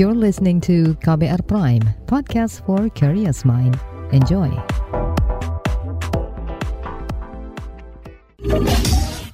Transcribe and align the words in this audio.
You're 0.00 0.16
listening 0.16 0.64
to 0.64 0.96
KBR 1.04 1.44
Prime, 1.44 1.84
podcast 2.08 2.64
for 2.64 2.88
curious 2.96 3.44
mind. 3.44 3.76
Enjoy. 4.16 4.48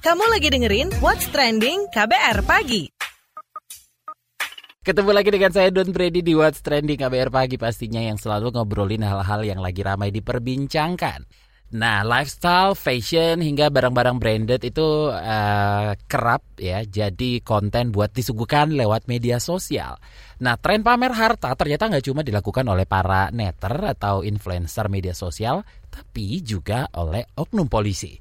Kamu 0.03 0.23
lagi 0.27 0.51
dengerin 0.51 0.91
What's 0.99 1.31
Trending 1.31 1.87
KBR 1.87 2.43
Pagi. 2.43 2.83
Ketemu 4.83 5.11
lagi 5.15 5.31
dengan 5.31 5.55
saya 5.55 5.71
Don 5.71 5.87
Brady 5.95 6.19
di 6.19 6.35
What's 6.35 6.59
Trending 6.59 6.99
KBR 6.99 7.31
Pagi 7.31 7.55
pastinya 7.55 8.03
yang 8.03 8.19
selalu 8.19 8.51
ngobrolin 8.51 9.07
hal-hal 9.07 9.47
yang 9.47 9.63
lagi 9.63 9.87
ramai 9.87 10.11
diperbincangkan. 10.11 11.46
Nah, 11.67 11.99
lifestyle, 12.07 12.79
fashion 12.79 13.43
hingga 13.43 13.67
barang-barang 13.67 14.23
branded 14.23 14.63
itu 14.63 15.11
uh, 15.11 15.91
kerap 16.07 16.39
ya 16.55 16.87
jadi 16.87 17.43
konten 17.43 17.91
buat 17.91 18.15
disuguhkan 18.15 18.71
lewat 18.71 19.11
media 19.11 19.35
sosial. 19.43 19.99
Nah, 20.39 20.55
tren 20.55 20.79
pamer 20.79 21.11
harta 21.11 21.51
ternyata 21.59 21.91
nggak 21.91 22.07
cuma 22.07 22.23
dilakukan 22.23 22.63
oleh 22.71 22.87
para 22.87 23.27
netter 23.35 23.83
atau 23.83 24.23
influencer 24.23 24.87
media 24.87 25.11
sosial, 25.11 25.67
tapi 25.91 26.39
juga 26.39 26.87
oleh 26.95 27.27
oknum 27.35 27.67
polisi. 27.67 28.15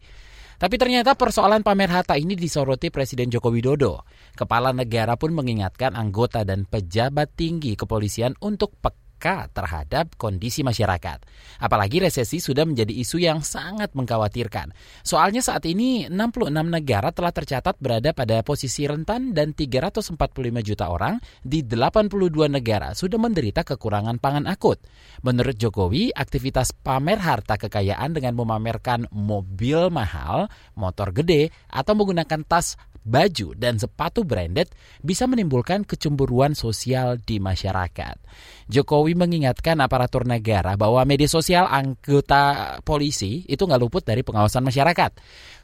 Tapi 0.59 0.74
ternyata 0.74 1.15
persoalan 1.15 1.63
pamer 1.63 1.93
harta 1.93 2.19
ini 2.19 2.35
disoroti 2.35 2.91
Presiden 2.91 3.30
Joko 3.30 3.55
Widodo. 3.55 4.02
Kepala 4.35 4.74
negara 4.74 5.15
pun 5.15 5.30
mengingatkan 5.30 5.95
anggota 5.95 6.43
dan 6.43 6.66
pejabat 6.66 7.30
tinggi 7.38 7.79
kepolisian 7.79 8.35
untuk 8.43 8.74
peka 8.80 9.07
peka 9.27 9.51
terhadap 9.51 10.15
kondisi 10.15 10.62
masyarakat. 10.62 11.19
Apalagi 11.59 11.98
resesi 11.98 12.39
sudah 12.39 12.62
menjadi 12.62 12.95
isu 12.95 13.19
yang 13.19 13.43
sangat 13.43 13.91
mengkhawatirkan. 13.99 14.71
Soalnya 15.02 15.43
saat 15.43 15.66
ini 15.66 16.07
66 16.07 16.55
negara 16.55 17.11
telah 17.11 17.35
tercatat 17.35 17.75
berada 17.83 18.15
pada 18.15 18.47
posisi 18.47 18.87
rentan 18.87 19.35
dan 19.35 19.51
345 19.51 20.15
juta 20.62 20.87
orang 20.87 21.19
di 21.43 21.66
82 21.66 22.47
negara 22.47 22.95
sudah 22.95 23.19
menderita 23.19 23.66
kekurangan 23.66 24.23
pangan 24.23 24.47
akut. 24.47 24.79
Menurut 25.27 25.59
Jokowi, 25.59 26.15
aktivitas 26.15 26.71
pamer 26.71 27.19
harta 27.19 27.59
kekayaan 27.59 28.15
dengan 28.15 28.38
memamerkan 28.38 29.10
mobil 29.10 29.91
mahal, 29.91 30.47
motor 30.79 31.10
gede, 31.10 31.51
atau 31.66 31.99
menggunakan 31.99 32.47
tas 32.47 32.79
baju, 33.07 33.54
dan 33.54 33.79
sepatu 33.79 34.27
branded 34.27 34.66
bisa 35.01 35.30
menimbulkan 35.30 35.87
kecemburuan 35.87 36.59
sosial 36.59 37.23
di 37.23 37.38
masyarakat. 37.38 38.19
Jokowi 38.67 39.15
mengingatkan 39.15 39.79
aparatur 39.79 40.27
negara 40.27 40.75
bahwa 40.75 40.99
media 41.07 41.31
sosial 41.31 41.71
anggota 41.71 42.77
polisi 42.83 43.47
itu 43.47 43.63
nggak 43.63 43.79
luput 43.79 44.03
dari 44.03 44.27
pengawasan 44.27 44.67
masyarakat. 44.67 45.15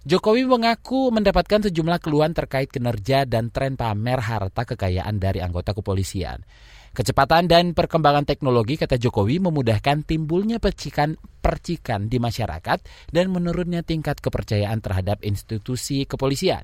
Jokowi 0.07 0.47
mengaku 0.47 1.11
mendapatkan 1.11 1.67
sejumlah 1.67 1.99
keluhan 1.99 2.31
terkait 2.31 2.71
kinerja 2.71 3.27
dan 3.27 3.51
tren 3.51 3.75
pamer 3.75 4.23
harta 4.23 4.63
kekayaan 4.63 5.19
dari 5.19 5.43
anggota 5.43 5.75
kepolisian. 5.75 6.47
Kecepatan 6.93 7.49
dan 7.49 7.73
perkembangan 7.73 8.29
teknologi, 8.29 8.77
kata 8.77 9.01
Jokowi, 9.01 9.41
memudahkan 9.41 10.05
timbulnya 10.05 10.61
percikan-percikan 10.61 12.07
di 12.07 12.21
masyarakat 12.21 12.79
dan 13.09 13.33
menurunnya 13.33 13.81
tingkat 13.81 14.21
kepercayaan 14.21 14.79
terhadap 14.85 15.25
institusi 15.25 16.05
kepolisian. 16.05 16.63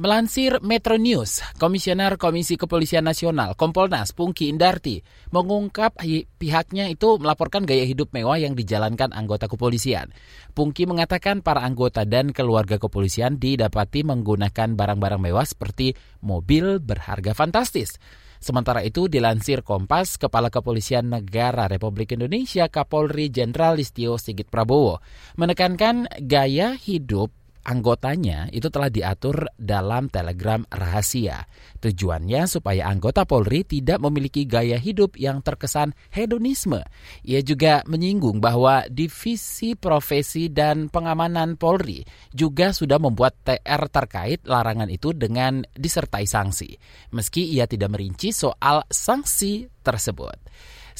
Melansir 0.00 0.64
Metro 0.64 0.96
News, 0.96 1.44
Komisioner 1.60 2.16
Komisi 2.16 2.56
Kepolisian 2.56 3.04
Nasional 3.04 3.52
Kompolnas 3.52 4.16
Pungki 4.16 4.48
Indarti 4.48 5.04
mengungkap 5.28 6.00
pihaknya 6.40 6.88
itu 6.88 7.20
melaporkan 7.20 7.68
gaya 7.68 7.84
hidup 7.84 8.08
mewah 8.16 8.40
yang 8.40 8.56
dijalankan 8.56 9.12
anggota 9.12 9.44
kepolisian. 9.44 10.08
Pungki 10.56 10.88
mengatakan 10.88 11.44
para 11.44 11.60
anggota 11.68 12.08
dan 12.08 12.32
keluarga 12.32 12.80
kepolisian 12.80 13.36
didapati 13.36 14.00
menggunakan 14.00 14.72
barang-barang 14.72 15.20
mewah 15.20 15.44
seperti 15.44 15.92
mobil 16.24 16.80
berharga 16.80 17.36
fantastis. 17.36 18.00
Sementara 18.40 18.80
itu 18.80 19.04
dilansir 19.04 19.60
Kompas, 19.60 20.16
Kepala 20.16 20.48
Kepolisian 20.48 21.12
Negara 21.12 21.68
Republik 21.68 22.16
Indonesia 22.16 22.72
Kapolri 22.72 23.28
Jenderal 23.28 23.76
Listio 23.76 24.16
Sigit 24.16 24.48
Prabowo 24.48 25.04
menekankan 25.36 26.08
gaya 26.24 26.72
hidup 26.72 27.36
anggotanya 27.64 28.48
itu 28.50 28.68
telah 28.72 28.88
diatur 28.88 29.48
dalam 29.56 30.08
telegram 30.08 30.64
rahasia. 30.72 31.44
Tujuannya 31.80 32.44
supaya 32.44 32.88
anggota 32.88 33.24
Polri 33.24 33.64
tidak 33.64 34.00
memiliki 34.04 34.44
gaya 34.44 34.76
hidup 34.76 35.16
yang 35.16 35.40
terkesan 35.40 35.96
hedonisme. 36.12 36.80
Ia 37.24 37.40
juga 37.40 37.80
menyinggung 37.88 38.40
bahwa 38.40 38.84
divisi 38.88 39.76
profesi 39.76 40.52
dan 40.52 40.92
pengamanan 40.92 41.56
Polri 41.56 42.04
juga 42.32 42.72
sudah 42.76 43.00
membuat 43.00 43.36
TR 43.44 43.82
terkait 43.88 44.44
larangan 44.44 44.88
itu 44.88 45.16
dengan 45.16 45.64
disertai 45.72 46.24
sanksi. 46.28 46.76
Meski 47.16 47.48
ia 47.52 47.64
tidak 47.64 47.92
merinci 47.96 48.32
soal 48.32 48.84
sanksi 48.88 49.68
tersebut. 49.80 50.36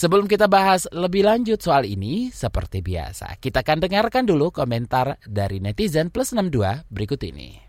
Sebelum 0.00 0.24
kita 0.24 0.48
bahas 0.48 0.88
lebih 0.96 1.28
lanjut 1.28 1.60
soal 1.60 1.84
ini, 1.84 2.32
seperti 2.32 2.80
biasa, 2.80 3.36
kita 3.36 3.60
akan 3.60 3.84
dengarkan 3.84 4.24
dulu 4.24 4.48
komentar 4.48 5.20
dari 5.28 5.60
netizen 5.60 6.08
plus 6.08 6.32
62 6.32 6.88
berikut 6.88 7.20
ini. 7.20 7.60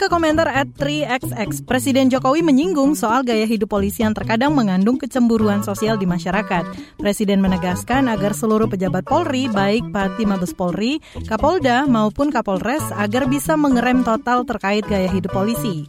Ke 0.00 0.08
komentar 0.08 0.48
at 0.48 0.64
3XX. 0.80 1.68
Presiden 1.68 2.08
Jokowi 2.08 2.40
menyinggung 2.40 2.96
soal 2.96 3.20
gaya 3.20 3.44
hidup 3.44 3.68
polisi 3.68 4.00
yang 4.00 4.16
terkadang 4.16 4.56
mengandung 4.56 4.96
kecemburuan 4.96 5.60
sosial 5.60 6.00
di 6.00 6.08
masyarakat. 6.08 6.64
Presiden 6.96 7.44
menegaskan 7.44 8.08
agar 8.08 8.32
seluruh 8.32 8.64
pejabat 8.64 9.04
Polri, 9.04 9.52
baik 9.52 9.92
Pati 9.92 10.24
Mabes 10.24 10.56
Polri, 10.56 11.04
Kapolda 11.28 11.84
maupun 11.84 12.32
Kapolres, 12.32 12.80
agar 12.96 13.28
bisa 13.28 13.60
mengerem 13.60 14.00
total 14.00 14.48
terkait 14.48 14.88
gaya 14.88 15.04
hidup 15.12 15.36
polisi. 15.36 15.84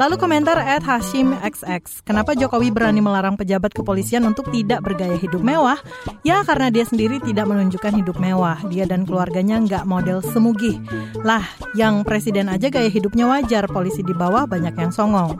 Lalu 0.00 0.16
komentar 0.16 0.56
at 0.56 0.80
Hashim 0.80 1.36
XX. 1.44 2.00
Kenapa 2.00 2.32
Jokowi 2.32 2.72
berani 2.72 3.04
melarang 3.04 3.36
pejabat 3.36 3.76
kepolisian 3.76 4.24
untuk 4.24 4.48
tidak 4.48 4.80
bergaya 4.88 5.20
hidup 5.20 5.44
mewah? 5.44 5.76
Ya 6.24 6.40
karena 6.48 6.72
dia 6.72 6.88
sendiri 6.88 7.20
tidak 7.20 7.44
menunjukkan 7.44 7.92
hidup 7.92 8.16
mewah. 8.16 8.56
Dia 8.72 8.88
dan 8.88 9.04
keluarganya 9.04 9.60
nggak 9.60 9.84
model 9.84 10.24
semugih. 10.24 10.80
Lah, 11.20 11.44
yang 11.76 12.08
presiden 12.08 12.48
aja 12.48 12.72
gaya 12.72 12.88
hidupnya 12.88 13.28
wajar, 13.50 13.66
polisi 13.66 14.06
di 14.06 14.14
bawah 14.14 14.46
banyak 14.46 14.78
yang 14.78 14.94
songong. 14.94 15.34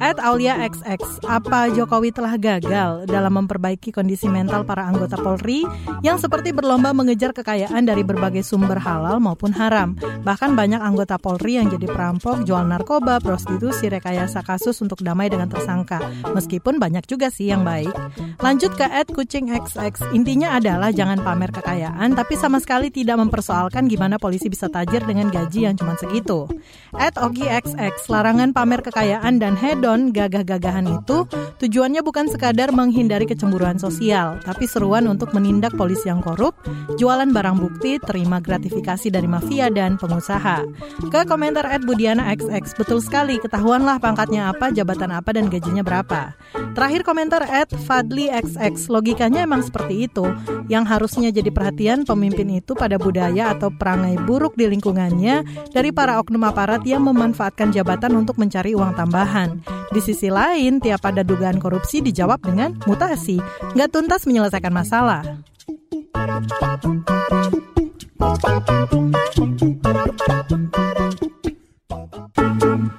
At 0.00 0.16
Aulia 0.16 0.56
XX, 0.64 0.96
apa 1.28 1.68
Jokowi 1.68 2.08
telah 2.08 2.40
gagal 2.40 3.04
dalam 3.04 3.36
memperbaiki 3.36 3.92
kondisi 3.92 4.32
mental 4.32 4.64
para 4.64 4.88
anggota 4.88 5.20
Polri 5.20 5.68
yang 6.00 6.16
seperti 6.16 6.56
berlomba 6.56 6.96
mengejar 6.96 7.36
kekayaan 7.36 7.84
dari 7.84 8.00
berbagai 8.00 8.40
sumber 8.40 8.80
halal 8.80 9.20
maupun 9.20 9.52
haram. 9.52 9.92
Bahkan 10.24 10.56
banyak 10.56 10.80
anggota 10.80 11.20
Polri 11.20 11.60
yang 11.60 11.68
jadi 11.68 11.84
perampok, 11.84 12.48
jual 12.48 12.64
narkoba, 12.64 13.20
prostitusi, 13.20 13.92
rekayasa 13.92 14.40
kasus 14.40 14.80
untuk 14.80 15.04
damai 15.04 15.28
dengan 15.28 15.52
tersangka. 15.52 16.00
Meskipun 16.32 16.80
banyak 16.80 17.04
juga 17.04 17.28
sih 17.28 17.52
yang 17.52 17.60
baik. 17.60 17.92
Lanjut 18.40 18.72
ke 18.72 18.88
at 18.88 19.12
Kucing 19.12 19.52
XX, 19.52 20.16
intinya 20.16 20.56
adalah 20.56 20.88
jangan 20.96 21.20
pamer 21.20 21.52
kekayaan 21.52 22.16
tapi 22.16 22.40
sama 22.40 22.56
sekali 22.56 22.88
tidak 22.88 23.20
mempersoalkan 23.20 23.84
gimana 23.84 24.16
polisi 24.16 24.48
bisa 24.48 24.72
tajir 24.72 25.04
dengan 25.04 25.28
gaji 25.28 25.68
yang 25.68 25.76
cuma 25.76 25.92
segitu. 26.00 26.48
At 26.96 27.20
Ogi 27.20 27.49
XX, 27.50 27.98
larangan 28.06 28.54
pamer 28.54 28.80
kekayaan 28.86 29.42
dan 29.42 29.58
hedon 29.58 30.14
gagah-gagahan 30.14 30.86
itu 30.86 31.26
tujuannya 31.58 32.06
bukan 32.06 32.30
sekadar 32.30 32.70
menghindari 32.70 33.26
kecemburuan 33.26 33.82
sosial, 33.82 34.38
tapi 34.46 34.70
seruan 34.70 35.10
untuk 35.10 35.34
menindak 35.34 35.74
polisi 35.74 36.06
yang 36.06 36.22
korup, 36.22 36.54
jualan 36.94 37.26
barang 37.26 37.58
bukti, 37.58 37.98
terima 37.98 38.38
gratifikasi 38.38 39.10
dari 39.10 39.26
mafia 39.26 39.66
dan 39.68 39.98
pengusaha. 39.98 40.62
Ke 41.10 41.26
komentar 41.26 41.66
at 41.66 41.82
Budiana 41.82 42.30
XX, 42.30 42.70
betul 42.78 43.02
sekali, 43.02 43.42
ketahuanlah 43.42 43.98
pangkatnya 43.98 44.54
apa, 44.54 44.70
jabatan 44.70 45.10
apa, 45.10 45.34
dan 45.34 45.50
gajinya 45.50 45.82
berapa. 45.82 46.38
Terakhir 46.78 47.02
komentar 47.02 47.42
at 47.42 47.74
Fadli 47.74 48.30
XX, 48.30 48.78
logikanya 48.86 49.42
emang 49.42 49.66
seperti 49.66 50.06
itu. 50.06 50.22
Yang 50.70 50.84
harusnya 50.86 51.28
jadi 51.34 51.50
perhatian 51.50 52.06
pemimpin 52.06 52.46
itu 52.62 52.78
pada 52.78 52.94
budaya 52.94 53.50
atau 53.50 53.74
perangai 53.74 54.14
buruk 54.22 54.54
di 54.54 54.70
lingkungannya 54.70 55.42
dari 55.74 55.90
para 55.90 56.22
oknum 56.22 56.46
aparat 56.46 56.86
yang 56.86 57.02
memanfaatkan 57.02 57.29
jabatan 57.72 58.16
untuk 58.18 58.36
mencari 58.36 58.74
uang 58.74 58.94
tambahan. 58.94 59.60
Di 59.90 60.00
sisi 60.02 60.30
lain, 60.30 60.78
tiap 60.78 61.02
ada 61.06 61.26
dugaan 61.26 61.58
korupsi 61.58 62.02
dijawab 62.02 62.42
dengan 62.42 62.76
mutasi, 62.86 63.42
nggak 63.74 63.90
tuntas 63.90 64.26
menyelesaikan 64.26 64.74
masalah. 64.74 65.22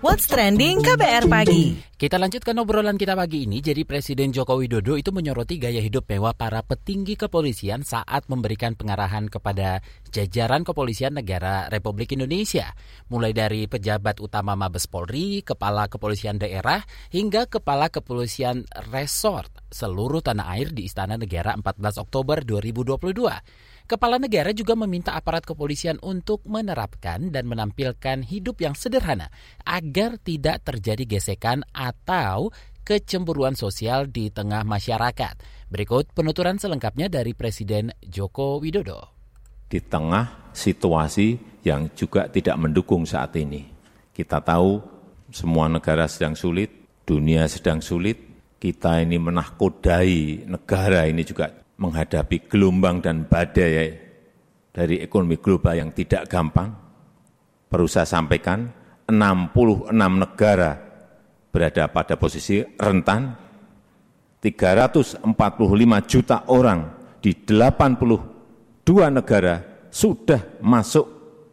What's 0.01 0.25
Trending 0.25 0.81
KBR 0.81 1.30
Pagi 1.30 1.77
Kita 1.94 2.18
lanjutkan 2.18 2.57
obrolan 2.57 2.98
kita 2.98 3.13
pagi 3.13 3.45
ini. 3.45 3.62
Jadi 3.62 3.86
Presiden 3.86 4.33
Joko 4.33 4.57
Widodo 4.57 4.98
itu 4.98 5.13
menyoroti 5.13 5.62
gaya 5.62 5.77
hidup 5.77 6.09
mewah 6.09 6.33
para 6.33 6.65
petinggi 6.65 7.13
kepolisian 7.13 7.86
saat 7.86 8.25
memberikan 8.25 8.74
pengarahan 8.74 9.30
kepada 9.30 9.86
jajaran 10.09 10.65
kepolisian 10.65 11.13
negara 11.13 11.69
Republik 11.69 12.18
Indonesia. 12.18 12.74
Mulai 13.13 13.30
dari 13.30 13.69
pejabat 13.69 14.18
utama 14.25 14.57
Mabes 14.57 14.89
Polri, 14.89 15.45
kepala 15.45 15.86
kepolisian 15.86 16.42
daerah, 16.42 16.81
hingga 17.13 17.45
kepala 17.45 17.94
kepolisian 17.94 18.65
resort 18.89 19.53
seluruh 19.69 20.25
tanah 20.25 20.57
air 20.57 20.74
di 20.74 20.89
Istana 20.89 21.21
Negara 21.21 21.53
14 21.53 22.01
Oktober 22.01 22.42
2022. 22.42 23.70
Kepala 23.91 24.23
negara 24.23 24.55
juga 24.55 24.71
meminta 24.79 25.19
aparat 25.19 25.43
kepolisian 25.43 25.99
untuk 25.99 26.47
menerapkan 26.47 27.27
dan 27.27 27.43
menampilkan 27.43 28.23
hidup 28.23 28.63
yang 28.63 28.71
sederhana 28.71 29.27
agar 29.67 30.15
tidak 30.15 30.63
terjadi 30.63 31.19
gesekan 31.19 31.67
atau 31.75 32.55
kecemburuan 32.88 33.51
sosial 33.59 34.07
di 34.07 34.31
tengah 34.31 34.63
masyarakat. 34.63 35.67
Berikut 35.67 36.07
penuturan 36.15 36.55
selengkapnya 36.55 37.11
dari 37.11 37.35
Presiden 37.35 37.91
Joko 37.99 38.63
Widodo. 38.63 39.11
Di 39.67 39.83
tengah 39.83 40.55
situasi 40.55 41.59
yang 41.67 41.91
juga 41.91 42.31
tidak 42.31 42.63
mendukung 42.63 43.03
saat 43.03 43.35
ini, 43.35 43.67
kita 44.15 44.39
tahu 44.39 44.79
semua 45.35 45.67
negara 45.67 46.07
sedang 46.07 46.39
sulit, 46.39 46.71
dunia 47.03 47.43
sedang 47.51 47.83
sulit, 47.83 48.15
kita 48.55 49.03
ini 49.03 49.19
menahkodai 49.19 50.47
negara 50.47 51.11
ini 51.11 51.27
juga 51.27 51.61
menghadapi 51.81 52.45
gelombang 52.45 53.01
dan 53.01 53.25
badai 53.25 53.98
dari 54.69 55.01
ekonomi 55.01 55.42
global 55.42 55.74
yang 55.74 55.89
tidak 55.92 56.30
gampang. 56.30 56.69
Perlu 57.66 57.89
saya 57.89 58.06
sampaikan, 58.06 58.69
66 59.10 59.89
negara 59.92 60.78
berada 61.50 61.89
pada 61.89 62.16
posisi 62.16 62.62
rentan, 62.78 63.33
345 64.39 65.25
juta 66.06 66.38
orang 66.48 66.80
di 67.18 67.33
82 67.33 68.86
negara 69.10 69.56
sudah 69.89 70.62
masuk 70.62 71.06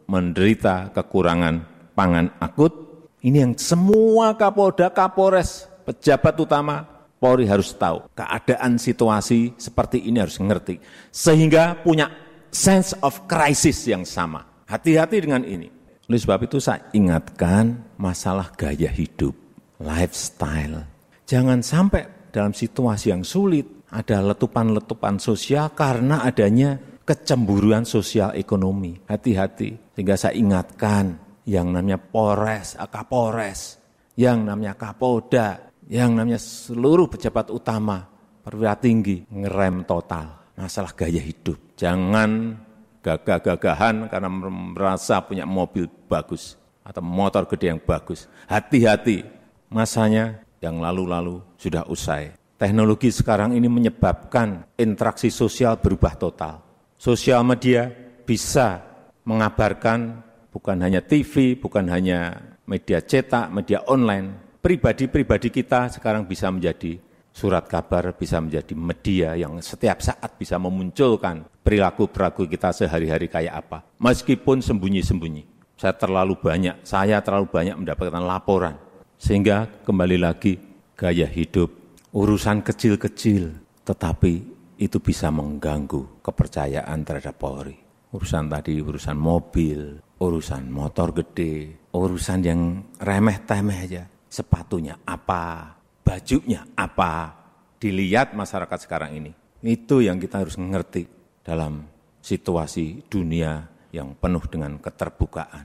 menderita 0.06 0.92
kekurangan 0.94 1.66
pangan 1.92 2.30
akut 2.40 2.88
ini 3.18 3.42
yang 3.42 3.54
semua 3.58 4.38
Kapolda, 4.38 4.94
Kapolres, 4.94 5.66
pejabat 5.82 6.38
utama 6.38 6.86
Polri 7.18 7.50
harus 7.50 7.74
tahu. 7.74 8.06
Keadaan 8.14 8.78
situasi 8.78 9.58
seperti 9.58 10.06
ini 10.06 10.22
harus 10.22 10.38
mengerti. 10.38 10.78
Sehingga 11.10 11.82
punya 11.82 12.06
sense 12.54 12.94
of 13.02 13.26
crisis 13.26 13.84
yang 13.90 14.06
sama. 14.06 14.64
Hati-hati 14.70 15.18
dengan 15.18 15.42
ini. 15.42 15.68
Oleh 16.08 16.20
sebab 16.22 16.48
itu 16.48 16.56
saya 16.56 16.88
ingatkan 16.96 17.94
masalah 18.00 18.54
gaya 18.56 18.88
hidup, 18.88 19.36
lifestyle. 19.82 20.88
Jangan 21.28 21.60
sampai 21.60 22.32
dalam 22.32 22.56
situasi 22.56 23.12
yang 23.12 23.26
sulit 23.26 23.84
ada 23.92 24.24
letupan-letupan 24.24 25.20
sosial 25.20 25.76
karena 25.76 26.24
adanya 26.24 26.80
kecemburuan 27.04 27.84
sosial 27.84 28.32
ekonomi. 28.36 28.96
Hati-hati. 29.04 29.92
Sehingga 29.92 30.16
saya 30.16 30.32
ingatkan 30.36 31.18
yang 31.48 31.72
namanya 31.72 32.00
Polres, 32.00 32.76
Kapolres, 32.88 33.80
yang 34.16 34.44
namanya 34.44 34.76
Kapolda, 34.76 35.67
yang 35.88 36.12
namanya 36.12 36.38
seluruh 36.38 37.08
pejabat 37.08 37.48
utama, 37.48 38.04
perwira 38.44 38.76
tinggi, 38.76 39.24
ngerem 39.32 39.88
total 39.88 40.38
masalah 40.58 40.90
gaya 40.90 41.22
hidup. 41.22 41.56
Jangan 41.78 42.58
gagah-gagahan 42.98 44.10
karena 44.10 44.28
merasa 44.50 45.22
punya 45.22 45.46
mobil 45.46 45.86
bagus 46.10 46.58
atau 46.82 46.98
motor 46.98 47.46
gede 47.46 47.72
yang 47.72 47.80
bagus. 47.80 48.26
Hati-hati, 48.50 49.22
masanya 49.70 50.42
yang 50.58 50.82
lalu-lalu 50.82 51.38
sudah 51.54 51.86
usai. 51.86 52.34
Teknologi 52.58 53.14
sekarang 53.14 53.54
ini 53.54 53.70
menyebabkan 53.70 54.66
interaksi 54.74 55.30
sosial 55.30 55.78
berubah 55.78 56.18
total. 56.18 56.58
Sosial 56.98 57.46
media 57.46 57.86
bisa 58.26 58.82
mengabarkan 59.22 60.26
bukan 60.50 60.82
hanya 60.82 60.98
TV, 60.98 61.54
bukan 61.54 61.86
hanya 61.86 62.34
media 62.66 62.98
cetak, 62.98 63.54
media 63.54 63.86
online. 63.86 64.47
Pribadi-pribadi 64.58 65.54
kita 65.54 65.86
sekarang 65.86 66.26
bisa 66.26 66.50
menjadi 66.50 66.98
surat 67.30 67.70
kabar, 67.70 68.10
bisa 68.18 68.42
menjadi 68.42 68.74
media 68.74 69.38
yang 69.38 69.54
setiap 69.62 70.02
saat 70.02 70.34
bisa 70.34 70.58
memunculkan 70.58 71.46
perilaku-perilaku 71.62 72.50
kita 72.50 72.74
sehari-hari 72.74 73.30
kayak 73.30 73.54
apa. 73.62 73.86
Meskipun 74.02 74.58
sembunyi-sembunyi. 74.58 75.46
Saya 75.78 75.94
terlalu 75.94 76.34
banyak, 76.34 76.82
saya 76.82 77.22
terlalu 77.22 77.46
banyak 77.54 77.78
mendapatkan 77.78 78.18
laporan. 78.26 78.74
Sehingga 79.14 79.70
kembali 79.86 80.18
lagi 80.18 80.58
gaya 80.98 81.30
hidup, 81.30 81.70
urusan 82.10 82.66
kecil-kecil, 82.66 83.54
tetapi 83.86 84.42
itu 84.74 84.98
bisa 84.98 85.30
mengganggu 85.30 86.18
kepercayaan 86.18 87.06
terhadap 87.06 87.38
Polri. 87.38 87.78
Urusan 88.10 88.50
tadi, 88.50 88.82
urusan 88.82 89.14
mobil, 89.14 90.02
urusan 90.18 90.66
motor 90.66 91.14
gede, 91.14 91.86
urusan 91.94 92.38
yang 92.42 92.82
remeh-temeh 92.98 93.78
aja. 93.86 94.02
Sepatunya 94.28 95.00
apa, 95.08 95.76
bajunya 96.04 96.64
apa, 96.76 97.32
dilihat 97.80 98.36
masyarakat 98.36 98.78
sekarang 98.84 99.16
ini. 99.16 99.32
Itu 99.64 100.04
yang 100.04 100.20
kita 100.20 100.44
harus 100.44 100.60
mengerti 100.60 101.08
dalam 101.40 101.88
situasi 102.20 103.08
dunia 103.08 103.64
yang 103.90 104.12
penuh 104.14 104.44
dengan 104.46 104.76
keterbukaan. 104.76 105.64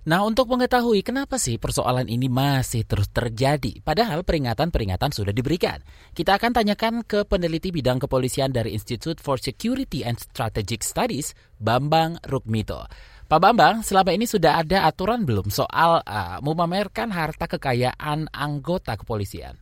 Nah, 0.00 0.24
untuk 0.24 0.48
mengetahui 0.48 1.04
kenapa 1.04 1.36
sih 1.36 1.60
persoalan 1.60 2.08
ini 2.08 2.32
masih 2.32 2.88
terus 2.88 3.12
terjadi, 3.12 3.84
padahal 3.84 4.24
peringatan-peringatan 4.24 5.12
sudah 5.12 5.36
diberikan. 5.36 5.76
Kita 6.16 6.40
akan 6.40 6.56
tanyakan 6.56 7.04
ke 7.04 7.28
peneliti 7.28 7.68
bidang 7.68 8.00
kepolisian 8.00 8.48
dari 8.48 8.72
Institute 8.72 9.20
for 9.20 9.36
Security 9.36 10.00
and 10.00 10.16
Strategic 10.16 10.80
Studies, 10.80 11.36
Bambang 11.60 12.16
Rukmito. 12.24 12.88
Pak 13.30 13.38
Bambang, 13.38 13.86
selama 13.86 14.10
ini 14.10 14.26
sudah 14.26 14.58
ada 14.58 14.90
aturan 14.90 15.22
belum 15.22 15.54
soal 15.54 16.02
uh, 16.02 16.42
memamerkan 16.42 17.14
harta 17.14 17.46
kekayaan 17.46 18.26
anggota 18.34 18.98
kepolisian? 18.98 19.54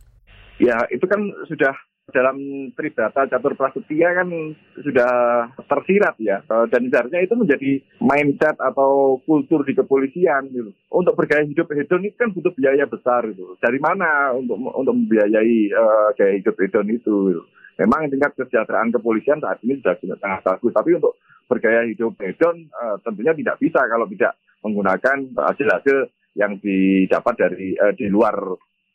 Ya, 0.57 0.89
itu 0.89 1.05
kan 1.05 1.21
sudah 1.45 1.77
dalam 2.09 2.33
Tridata 2.73 3.29
Catur 3.29 3.53
Prasetya 3.53 4.09
kan 4.17 4.57
sudah 4.73 5.13
tersirat 5.69 6.17
ya 6.17 6.41
dan 6.49 6.89
seharusnya 6.89 7.21
itu 7.21 7.37
menjadi 7.37 7.71
mindset 8.01 8.57
atau 8.57 9.21
kultur 9.21 9.61
di 9.61 9.77
kepolisian 9.77 10.49
gitu. 10.49 10.73
Untuk 10.89 11.13
bergaya 11.13 11.45
hidup 11.45 11.69
hedon 11.69 12.09
itu 12.09 12.17
kan 12.17 12.33
butuh 12.33 12.49
biaya 12.57 12.89
besar 12.89 13.29
itu. 13.29 13.53
Dari 13.61 13.77
mana 13.77 14.33
untuk 14.33 14.57
untuk 14.57 14.97
membiayai 14.97 15.57
uh, 15.77 16.09
gaya 16.17 16.41
hidup 16.41 16.57
hedon 16.57 16.89
itu? 16.89 17.37
Gitu. 17.37 17.43
Memang 17.79 18.11
tingkat 18.11 18.35
kesejahteraan 18.35 18.91
kepolisian 18.91 19.39
saat 19.39 19.63
ini 19.63 19.79
sudah 19.79 19.95
sangat 20.19 20.41
bagus, 20.43 20.75
tapi 20.75 20.99
untuk 20.99 21.15
bergaya 21.47 21.87
hidup 21.87 22.13
hedon 22.19 22.67
uh, 22.75 22.99
tentunya 23.01 23.31
tidak 23.33 23.55
bisa 23.57 23.81
kalau 23.87 24.05
tidak 24.11 24.35
menggunakan 24.61 25.17
hasil-hasil 25.33 26.11
yang 26.35 26.59
didapat 26.59 27.33
dari 27.39 27.73
uh, 27.79 27.95
di 27.95 28.11
luar 28.11 28.35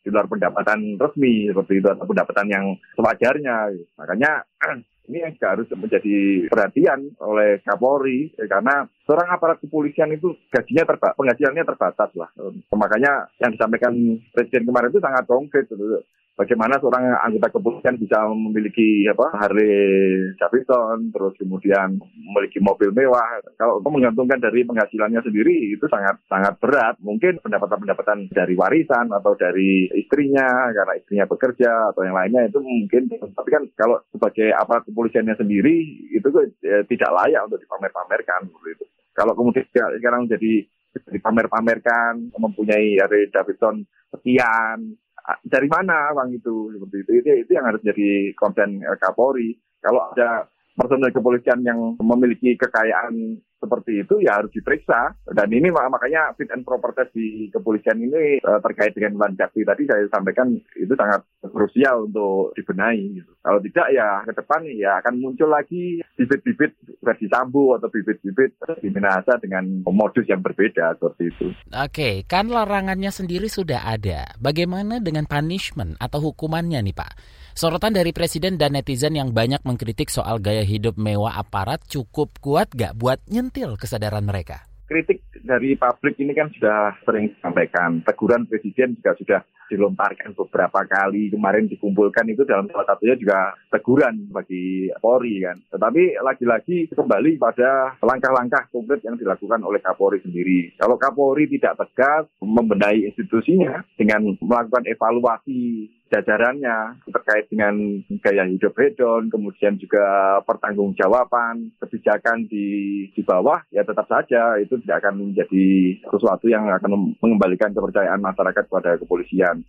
di 0.05 0.13
luar 0.13 0.29
pendapatan 0.29 1.01
resmi 1.01 1.49
seperti 1.49 1.81
itu 1.81 1.87
atau 1.89 2.05
pendapatan 2.05 2.45
yang 2.45 2.65
sewajarnya. 2.93 3.73
Makanya 3.97 4.31
ini 5.09 5.17
yang 5.25 5.33
harus 5.41 5.65
menjadi 5.73 6.45
perhatian 6.45 7.09
oleh 7.25 7.65
Kapolri 7.65 8.29
eh, 8.37 8.45
karena 8.45 8.85
seorang 9.05 9.29
aparat 9.29 9.57
kepolisian 9.61 10.11
itu 10.13 10.33
gajinya 10.49 10.83
terbatas, 10.83 11.17
penghasilannya 11.17 11.63
terbatas 11.63 12.09
lah. 12.17 12.29
Makanya 12.73 13.29
yang 13.39 13.53
disampaikan 13.53 13.93
Presiden 14.33 14.65
kemarin 14.65 14.91
itu 14.91 15.01
sangat 15.01 15.23
konkret. 15.29 15.69
Gitu 15.69 16.01
bagaimana 16.35 16.77
seorang 16.77 17.15
anggota 17.23 17.47
kepolisian 17.55 17.95
bisa 17.95 18.27
memiliki 18.27 19.07
apa 19.07 19.31
Harley 19.39 20.35
Davidson 20.35 21.15
terus 21.15 21.33
kemudian 21.39 21.95
memiliki 21.95 22.59
mobil 22.59 22.91
mewah 22.91 23.39
kalau 23.55 23.79
menggantungkan 23.87 24.43
dari 24.43 24.67
penghasilannya 24.67 25.23
sendiri 25.23 25.71
itu 25.71 25.87
sangat 25.87 26.19
sangat 26.27 26.59
berat 26.59 26.99
mungkin 26.99 27.39
pendapatan-pendapatan 27.39 28.29
dari 28.35 28.53
warisan 28.59 29.09
atau 29.15 29.33
dari 29.39 29.87
istrinya 29.95 30.69
karena 30.75 30.93
istrinya 30.99 31.25
bekerja 31.25 31.71
atau 31.95 32.03
yang 32.03 32.15
lainnya 32.15 32.51
itu 32.51 32.59
mungkin 32.59 33.07
tapi 33.31 33.49
kan 33.49 33.63
kalau 33.79 34.03
sebagai 34.11 34.51
aparat 34.51 34.83
kepolisiannya 34.91 35.35
sendiri 35.39 35.75
itu 36.11 36.27
eh, 36.67 36.83
tidak 36.91 37.11
layak 37.15 37.47
untuk 37.47 37.63
dipamer-pamerkan 37.63 38.51
itu 38.51 38.85
kalau 39.15 39.33
kemudian 39.33 39.63
sekarang 39.71 40.27
jadi 40.27 40.67
dipamer-pamerkan 41.15 42.35
mempunyai 42.35 42.99
Harley 42.99 43.31
Davidson 43.31 43.87
sekian 44.11 44.95
dari 45.41 45.67
mana 45.71 46.13
uang 46.13 46.37
itu? 46.37 46.69
Seperti 46.75 46.95
itu. 47.01 47.11
Itu, 47.23 47.29
itu 47.47 47.51
yang 47.57 47.65
harus 47.65 47.81
jadi 47.81 48.35
konten 48.37 48.83
Kapolri. 49.01 49.57
Kalau 49.81 50.13
ada 50.13 50.45
personel 50.75 51.13
kepolisian 51.13 51.65
yang 51.65 51.97
memiliki 51.97 52.53
kekayaan 52.59 53.39
seperti 53.65 54.05
itu 54.05 54.21
ya 54.21 54.37
harus 54.37 54.53
diperiksa 54.53 55.17
dan 55.33 55.49
ini 55.49 55.73
makanya 55.73 56.37
fit 56.37 56.53
and 56.53 56.61
proper 56.61 56.93
test 56.93 57.09
di 57.17 57.49
kepolisian 57.49 57.97
ini 57.97 58.37
uh, 58.45 58.61
terkait 58.61 58.93
dengan 58.93 59.17
Iwan 59.17 59.33
Jakti 59.33 59.65
tadi 59.65 59.89
saya 59.89 60.05
sampaikan 60.13 60.53
itu 60.77 60.93
sangat 60.93 61.25
krusial 61.41 62.05
untuk 62.05 62.53
dibenahi 62.53 63.19
gitu. 63.21 63.31
kalau 63.41 63.59
tidak 63.65 63.87
ya 63.89 64.21
ke 64.21 64.33
depan 64.37 64.61
ya 64.77 65.01
akan 65.01 65.13
muncul 65.17 65.49
lagi 65.49 66.05
bibit-bibit 66.13 66.77
versi 67.01 67.25
Sambo 67.25 67.73
atau 67.73 67.89
bibit-bibit 67.89 68.55
Minahasa 68.85 69.37
dengan 69.37 69.83
modus 69.85 70.25
yang 70.25 70.41
berbeda 70.41 70.95
seperti 70.97 71.23
itu. 71.29 71.47
Oke, 71.69 72.23
kan 72.25 72.47
larangannya 72.47 73.11
sendiri 73.11 73.51
sudah 73.51 73.85
ada. 73.85 74.33
Bagaimana 74.39 75.03
dengan 75.03 75.27
punishment 75.27 75.99
atau 75.99 76.31
hukumannya 76.31 76.79
nih 76.79 76.95
Pak? 76.95 77.11
Sorotan 77.55 77.95
dari 77.95 78.11
Presiden 78.11 78.59
dan 78.59 78.75
netizen 78.75 79.15
yang 79.15 79.31
banyak 79.31 79.63
mengkritik 79.63 80.11
soal 80.11 80.43
gaya 80.43 80.67
hidup 80.67 80.99
mewah 80.99 81.39
aparat 81.39 81.79
cukup 81.87 82.35
kuat 82.43 82.67
gak 82.75 82.99
buat 82.99 83.23
nyentil 83.55 83.79
kesadaran 83.79 84.27
mereka? 84.27 84.67
Kritik 84.91 85.23
dari 85.45 85.77
publik 85.77 86.17
ini 86.17 86.33
kan 86.33 86.49
sudah 86.49 86.97
sering 87.05 87.31
disampaikan. 87.37 88.01
Teguran 88.01 88.49
Presiden 88.49 88.97
juga 88.97 89.13
sudah 89.15 89.41
dilontarkan 89.69 90.33
beberapa 90.33 90.85
kali. 90.85 91.29
Kemarin 91.29 91.69
dikumpulkan 91.69 92.25
itu 92.29 92.45
dalam 92.45 92.69
salah 92.69 92.85
satunya 92.89 93.15
juga 93.17 93.53
teguran 93.69 94.29
bagi 94.33 94.89
Polri 94.97 95.45
kan. 95.45 95.57
Tetapi 95.69 96.21
lagi-lagi 96.21 96.89
kembali 96.93 97.37
pada 97.37 97.97
langkah-langkah 98.01 98.69
konkret 98.73 99.01
yang 99.05 99.17
dilakukan 99.17 99.61
oleh 99.61 99.81
Kapolri 99.81 100.21
sendiri. 100.21 100.73
Kalau 100.77 100.97
Kapolri 100.97 101.49
tidak 101.49 101.77
tegas 101.81 102.25
membenahi 102.41 103.09
institusinya 103.09 103.85
dengan 103.97 104.37
melakukan 104.41 104.85
evaluasi 104.89 105.89
jajarannya 106.13 107.01
terkait 107.09 107.49
dengan 107.49 107.75
gaya 108.21 108.45
hidup 108.45 108.77
hedon, 108.77 109.33
kemudian 109.33 109.75
juga 109.81 110.37
pertanggungjawaban 110.45 111.73
kebijakan 111.81 112.45
di 112.45 112.67
di 113.11 113.21
bawah, 113.25 113.65
ya 113.73 113.81
tetap 113.81 114.05
saja 114.05 114.61
itu 114.61 114.77
tidak 114.85 115.05
akan 115.05 115.25
menjadi 115.35 115.65
sesuatu 116.07 116.47
yang 116.47 116.71
akan 116.71 117.19
mengembalikan 117.19 117.75
kepercayaan 117.75 118.23
masyarakat 118.23 118.63
kepada 118.71 118.95
kepolisian. 118.95 119.67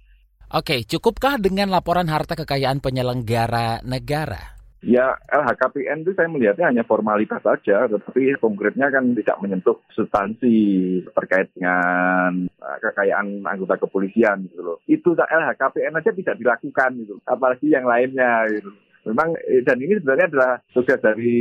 Oke, 0.54 0.86
cukupkah 0.86 1.42
dengan 1.42 1.74
laporan 1.74 2.06
harta 2.06 2.38
kekayaan 2.38 2.78
penyelenggara 2.78 3.82
negara? 3.82 4.54
Ya 4.86 5.18
LHKPN 5.26 6.06
itu 6.06 6.14
saya 6.14 6.30
melihatnya 6.30 6.70
hanya 6.70 6.86
formalitas 6.86 7.42
saja, 7.42 7.90
tetapi 7.90 8.38
konkretnya 8.38 8.86
kan 8.86 9.18
tidak 9.18 9.34
menyentuh 9.42 9.82
substansi 9.90 10.54
terkait 11.10 11.50
dengan 11.58 12.46
uh, 12.62 12.78
kekayaan 12.78 13.42
anggota 13.42 13.82
kepolisian 13.82 14.46
gitu 14.46 14.62
loh. 14.62 14.78
Itu 14.86 15.18
LHKPN 15.18 15.98
aja 15.98 16.14
tidak 16.14 16.38
dilakukan 16.38 16.90
gitu, 17.02 17.18
apalagi 17.26 17.66
yang 17.66 17.82
lainnya 17.82 18.46
gitu. 18.54 18.70
Memang 19.06 19.38
eh, 19.46 19.62
dan 19.62 19.78
ini 19.78 20.02
sebenarnya 20.02 20.26
adalah 20.34 20.52
tugas 20.74 20.98
dari 20.98 21.38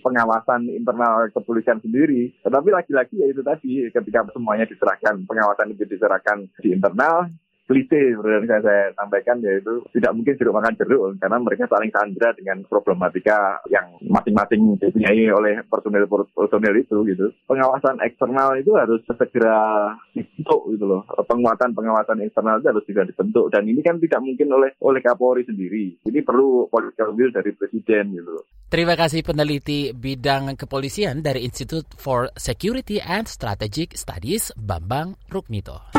pengawasan 0.00 0.64
internal 0.72 1.28
kepolisian 1.28 1.78
sendiri. 1.84 2.32
Tetapi 2.40 2.68
lagi-lagi 2.72 3.20
ya 3.20 3.28
itu 3.28 3.44
tadi 3.44 3.92
ketika 3.92 4.32
semuanya 4.32 4.64
diserahkan 4.64 5.28
pengawasan 5.28 5.76
itu 5.76 5.84
diserahkan 5.84 6.48
di 6.64 6.72
internal, 6.72 7.28
klise 7.72 8.12
sebenarnya 8.12 8.60
saya, 8.60 8.62
saya 8.68 8.84
sampaikan 9.00 9.40
yaitu 9.40 9.80
tidak 9.96 10.12
mungkin 10.12 10.36
jeruk 10.36 10.52
makan 10.52 10.76
jeruk 10.76 11.16
karena 11.16 11.36
mereka 11.40 11.64
saling 11.72 11.88
sandra 11.88 12.36
dengan 12.36 12.60
problematika 12.68 13.64
yang 13.72 13.96
masing-masing 14.04 14.76
dipunyai 14.76 15.32
oleh 15.32 15.64
personil-personil 15.72 16.74
itu 16.76 16.96
gitu. 17.08 17.26
Pengawasan 17.48 17.96
eksternal 18.04 18.60
itu 18.60 18.76
harus 18.76 19.00
segera 19.08 19.96
dibentuk 20.12 20.68
gitu 20.76 20.84
loh. 20.84 21.02
Penguatan 21.24 21.72
pengawasan 21.72 22.20
eksternal 22.20 22.60
itu 22.60 22.68
harus 22.68 22.84
segera 22.84 23.08
dibentuk 23.08 23.48
dan 23.48 23.64
ini 23.64 23.80
kan 23.80 23.96
tidak 23.96 24.20
mungkin 24.20 24.52
oleh 24.52 24.76
oleh 24.84 25.00
Kapolri 25.00 25.48
sendiri. 25.48 25.96
Ini 26.04 26.20
perlu 26.20 26.68
political 26.68 27.16
will 27.16 27.32
dari 27.32 27.56
presiden 27.56 28.12
gitu 28.12 28.36
loh. 28.36 28.44
Terima 28.72 28.96
kasih 28.96 29.20
peneliti 29.20 29.92
bidang 29.92 30.56
kepolisian 30.56 31.20
dari 31.20 31.44
Institute 31.44 31.84
for 31.92 32.32
Security 32.40 33.04
and 33.04 33.28
Strategic 33.28 33.92
Studies 34.00 34.48
Bambang 34.56 35.12
Rukmito. 35.28 35.92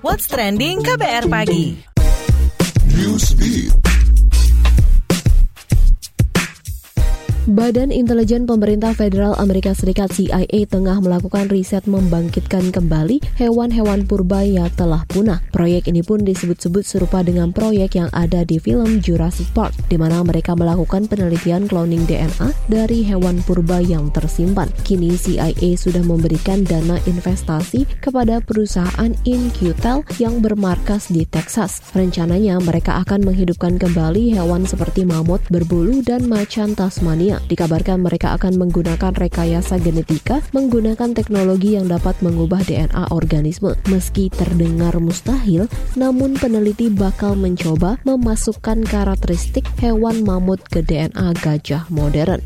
What's 0.00 0.24
trending 0.24 0.80
KBR 0.80 1.28
pagi? 1.28 1.76
Newsbeat. 2.88 4.05
Badan 7.46 7.94
Intelijen 7.94 8.42
Pemerintah 8.42 8.90
Federal 8.90 9.38
Amerika 9.38 9.70
Serikat 9.70 10.10
CIA 10.10 10.66
tengah 10.66 10.98
melakukan 10.98 11.46
riset 11.46 11.86
membangkitkan 11.86 12.74
kembali 12.74 13.22
hewan-hewan 13.38 14.02
purba 14.02 14.42
yang 14.42 14.66
telah 14.74 15.06
punah. 15.06 15.38
Proyek 15.54 15.86
ini 15.86 16.02
pun 16.02 16.26
disebut-sebut 16.26 16.82
serupa 16.82 17.22
dengan 17.22 17.54
proyek 17.54 18.02
yang 18.02 18.10
ada 18.10 18.42
di 18.42 18.58
film 18.58 18.98
Jurassic 18.98 19.46
Park, 19.54 19.78
di 19.86 19.94
mana 19.94 20.26
mereka 20.26 20.58
melakukan 20.58 21.06
penelitian 21.06 21.70
cloning 21.70 22.02
DNA 22.10 22.50
dari 22.66 23.06
hewan 23.06 23.38
purba 23.46 23.78
yang 23.78 24.10
tersimpan. 24.10 24.66
Kini 24.82 25.14
CIA 25.14 25.78
sudah 25.78 26.02
memberikan 26.02 26.66
dana 26.66 26.98
investasi 27.06 27.86
kepada 28.02 28.42
perusahaan 28.42 29.14
InQtel 29.22 30.02
yang 30.18 30.42
bermarkas 30.42 31.14
di 31.14 31.22
Texas. 31.22 31.78
Rencananya 31.94 32.58
mereka 32.58 32.98
akan 33.06 33.22
menghidupkan 33.22 33.78
kembali 33.78 34.34
hewan 34.34 34.66
seperti 34.66 35.06
mamut 35.06 35.46
berbulu 35.46 36.02
dan 36.02 36.26
macan 36.26 36.74
Tasmania 36.74 37.35
Dikabarkan 37.44 38.00
mereka 38.00 38.32
akan 38.34 38.56
menggunakan 38.56 39.12
rekayasa 39.12 39.76
genetika 39.80 40.40
menggunakan 40.56 41.12
teknologi 41.12 41.76
yang 41.76 41.92
dapat 41.92 42.16
mengubah 42.24 42.64
DNA 42.64 43.12
organisme. 43.12 43.76
Meski 43.92 44.32
terdengar 44.32 44.96
mustahil, 44.96 45.68
namun 45.94 46.40
peneliti 46.40 46.88
bakal 46.88 47.36
mencoba 47.36 48.00
memasukkan 48.08 48.82
karakteristik 48.88 49.68
hewan 49.78 50.24
mamut 50.24 50.64
ke 50.66 50.80
DNA 50.80 51.36
gajah 51.40 51.84
modern. 51.92 52.40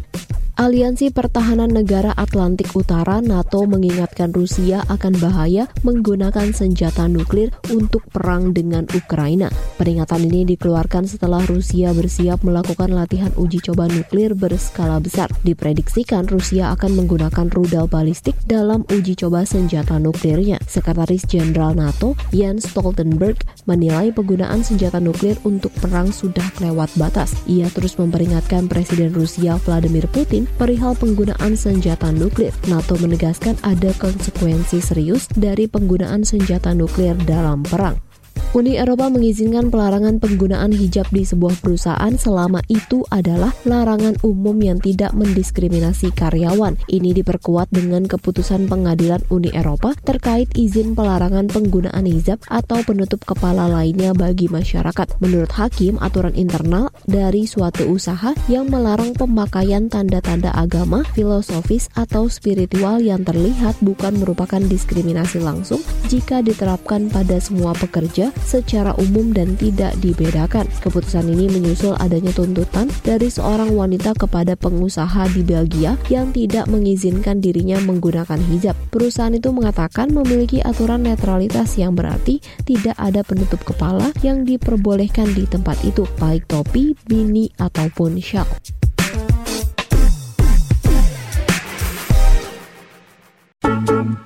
Aliansi 0.61 1.09
Pertahanan 1.09 1.73
Negara 1.73 2.12
Atlantik 2.12 2.76
Utara 2.76 3.25
NATO 3.25 3.64
mengingatkan 3.64 4.29
Rusia 4.29 4.85
akan 4.93 5.17
bahaya 5.17 5.73
menggunakan 5.88 6.52
senjata 6.52 7.09
nuklir 7.09 7.49
untuk 7.73 8.05
perang 8.12 8.52
dengan 8.52 8.85
Ukraina. 8.93 9.49
Peringatan 9.81 10.29
ini 10.29 10.45
dikeluarkan 10.45 11.09
setelah 11.09 11.40
Rusia 11.49 11.97
bersiap 11.97 12.45
melakukan 12.45 12.93
latihan 12.93 13.33
uji 13.40 13.64
coba 13.73 13.88
nuklir 13.88 14.37
berskala 14.37 15.00
besar. 15.00 15.33
Diprediksikan 15.49 16.29
Rusia 16.29 16.76
akan 16.76 16.93
menggunakan 16.93 17.49
rudal 17.49 17.88
balistik 17.88 18.37
dalam 18.45 18.85
uji 18.93 19.17
coba 19.17 19.49
senjata 19.49 19.97
nuklirnya. 19.97 20.61
Sekretaris 20.69 21.25
Jenderal 21.25 21.73
NATO 21.73 22.21
Jens 22.37 22.69
Stoltenberg 22.69 23.40
menilai 23.64 24.12
penggunaan 24.12 24.61
senjata 24.61 25.00
nuklir 25.00 25.40
untuk 25.49 25.73
perang 25.81 26.12
sudah 26.12 26.45
kelewat 26.61 26.93
batas. 27.00 27.33
Ia 27.49 27.73
terus 27.73 27.97
memperingatkan 27.97 28.69
Presiden 28.69 29.17
Rusia 29.17 29.57
Vladimir 29.57 30.05
Putin 30.12 30.50
perihal 30.59 30.99
penggunaan 30.99 31.54
senjata 31.54 32.11
nuklir. 32.11 32.50
NATO 32.66 32.99
menegaskan 32.99 33.54
ada 33.62 33.95
konsekuensi 34.00 34.83
serius 34.83 35.30
dari 35.30 35.71
penggunaan 35.71 36.26
senjata 36.26 36.75
nuklir 36.75 37.14
dalam 37.23 37.62
perang. 37.62 38.10
Uni 38.50 38.75
Eropa 38.75 39.07
mengizinkan 39.07 39.71
pelarangan 39.71 40.19
penggunaan 40.19 40.75
hijab 40.75 41.07
di 41.14 41.23
sebuah 41.23 41.62
perusahaan 41.62 42.11
selama 42.19 42.59
itu 42.66 43.07
adalah 43.07 43.54
larangan 43.62 44.19
umum 44.26 44.59
yang 44.59 44.83
tidak 44.83 45.14
mendiskriminasi 45.14 46.11
karyawan. 46.11 46.75
Ini 46.90 47.14
diperkuat 47.14 47.71
dengan 47.71 48.11
keputusan 48.11 48.66
pengadilan 48.66 49.23
Uni 49.30 49.54
Eropa 49.54 49.95
terkait 50.02 50.50
izin 50.59 50.99
pelarangan 50.99 51.47
penggunaan 51.47 52.02
hijab 52.11 52.42
atau 52.50 52.83
penutup 52.83 53.23
kepala 53.23 53.71
lainnya 53.71 54.11
bagi 54.19 54.50
masyarakat. 54.50 55.23
Menurut 55.23 55.54
hakim, 55.54 56.02
aturan 56.02 56.35
internal 56.35 56.90
dari 57.07 57.47
suatu 57.47 57.87
usaha 57.87 58.35
yang 58.50 58.66
melarang 58.66 59.14
pemakaian 59.14 59.87
tanda-tanda 59.87 60.50
agama, 60.59 61.07
filosofis, 61.14 61.87
atau 61.95 62.26
spiritual 62.26 62.99
yang 62.99 63.23
terlihat 63.23 63.78
bukan 63.78 64.19
merupakan 64.19 64.59
diskriminasi 64.59 65.38
langsung 65.38 65.78
jika 66.11 66.42
diterapkan 66.42 67.07
pada 67.14 67.38
semua 67.38 67.78
pekerja 67.78 68.35
secara 68.42 68.97
umum 68.99 69.30
dan 69.30 69.54
tidak 69.54 69.94
dibedakan. 70.00 70.66
Keputusan 70.80 71.28
ini 71.30 71.47
menyusul 71.52 71.94
adanya 72.00 72.32
tuntutan 72.35 72.88
dari 73.04 73.28
seorang 73.28 73.73
wanita 73.73 74.16
kepada 74.16 74.56
pengusaha 74.56 75.28
di 75.30 75.44
Belgia 75.44 75.94
yang 76.09 76.32
tidak 76.32 76.66
mengizinkan 76.66 77.38
dirinya 77.38 77.78
menggunakan 77.85 78.40
hijab. 78.50 78.75
Perusahaan 78.90 79.32
itu 79.35 79.52
mengatakan 79.54 80.11
memiliki 80.11 80.64
aturan 80.64 81.04
netralitas 81.04 81.76
yang 81.76 81.92
berarti 81.94 82.40
tidak 82.64 82.97
ada 82.97 83.20
penutup 83.23 83.61
kepala 83.62 84.11
yang 84.25 84.42
diperbolehkan 84.49 85.30
di 85.37 85.44
tempat 85.47 85.76
itu, 85.87 86.09
baik 86.16 86.49
topi, 86.49 86.97
bini, 87.06 87.52
ataupun 87.61 88.16
shawl. 88.18 88.79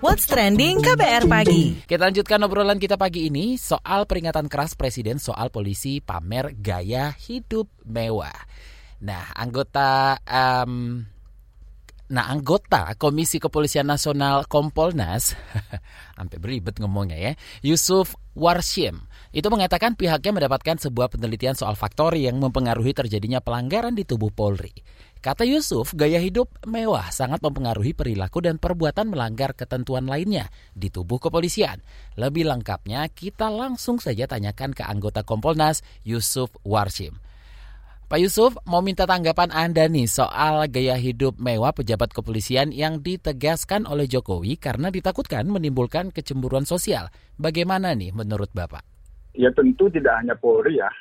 What's 0.01 0.25
Trending 0.25 0.81
KBR 0.81 1.29
Pagi. 1.29 1.85
Kita 1.85 2.09
lanjutkan 2.09 2.41
obrolan 2.41 2.81
kita 2.81 2.97
pagi 2.97 3.29
ini 3.29 3.61
soal 3.61 4.09
peringatan 4.09 4.49
keras 4.49 4.73
Presiden 4.73 5.21
soal 5.21 5.53
polisi 5.53 6.01
pamer 6.01 6.57
gaya 6.57 7.13
hidup 7.13 7.69
mewah. 7.85 8.33
Nah, 9.05 9.37
anggota 9.37 10.17
um, 10.25 11.05
Nah, 12.05 12.29
anggota 12.29 12.93
Komisi 13.01 13.41
Kepolisian 13.41 13.89
Nasional 13.89 14.45
Kompolnas, 14.45 15.33
sampai 16.21 16.37
beribet 16.37 16.77
ngomongnya 16.77 17.17
ya, 17.17 17.33
Yusuf 17.65 18.13
Warshim, 18.37 19.09
itu 19.33 19.49
mengatakan 19.49 19.97
pihaknya 19.97 20.37
mendapatkan 20.37 20.77
sebuah 20.85 21.09
penelitian 21.09 21.57
soal 21.57 21.81
faktor 21.81 22.13
yang 22.21 22.37
mempengaruhi 22.37 22.93
terjadinya 22.93 23.41
pelanggaran 23.41 23.97
di 23.97 24.05
tubuh 24.05 24.29
Polri. 24.29 24.77
Kata 25.25 25.41
Yusuf, 25.49 25.97
gaya 25.97 26.21
hidup 26.21 26.53
mewah 26.69 27.09
sangat 27.09 27.41
mempengaruhi 27.41 27.97
perilaku 27.97 28.45
dan 28.45 28.61
perbuatan 28.61 29.09
melanggar 29.09 29.57
ketentuan 29.57 30.05
lainnya 30.05 30.53
di 30.77 30.93
tubuh 30.93 31.17
kepolisian. 31.17 31.81
Lebih 32.21 32.45
lengkapnya, 32.45 33.09
kita 33.09 33.49
langsung 33.49 33.97
saja 33.97 34.29
tanyakan 34.29 34.77
ke 34.77 34.85
anggota 34.85 35.25
Kompolnas, 35.25 35.81
Yusuf 36.05 36.53
Warshim. 36.61 37.17
Pak 38.05 38.21
Yusuf, 38.21 38.53
mau 38.69 38.85
minta 38.85 39.09
tanggapan 39.09 39.49
Anda 39.49 39.89
nih 39.89 40.13
soal 40.13 40.69
gaya 40.69 41.01
hidup 41.01 41.41
mewah 41.41 41.73
pejabat 41.73 42.13
kepolisian 42.13 42.69
yang 42.69 43.01
ditegaskan 43.01 43.89
oleh 43.89 44.05
Jokowi 44.05 44.61
karena 44.61 44.93
ditakutkan 44.93 45.49
menimbulkan 45.49 46.13
kecemburuan 46.13 46.69
sosial. 46.69 47.09
Bagaimana 47.41 47.97
nih 47.97 48.13
menurut 48.13 48.53
Bapak? 48.53 48.85
Ya 49.33 49.49
tentu 49.57 49.89
tidak 49.89 50.21
hanya 50.21 50.37
Polri 50.37 50.77
ya 50.77 50.93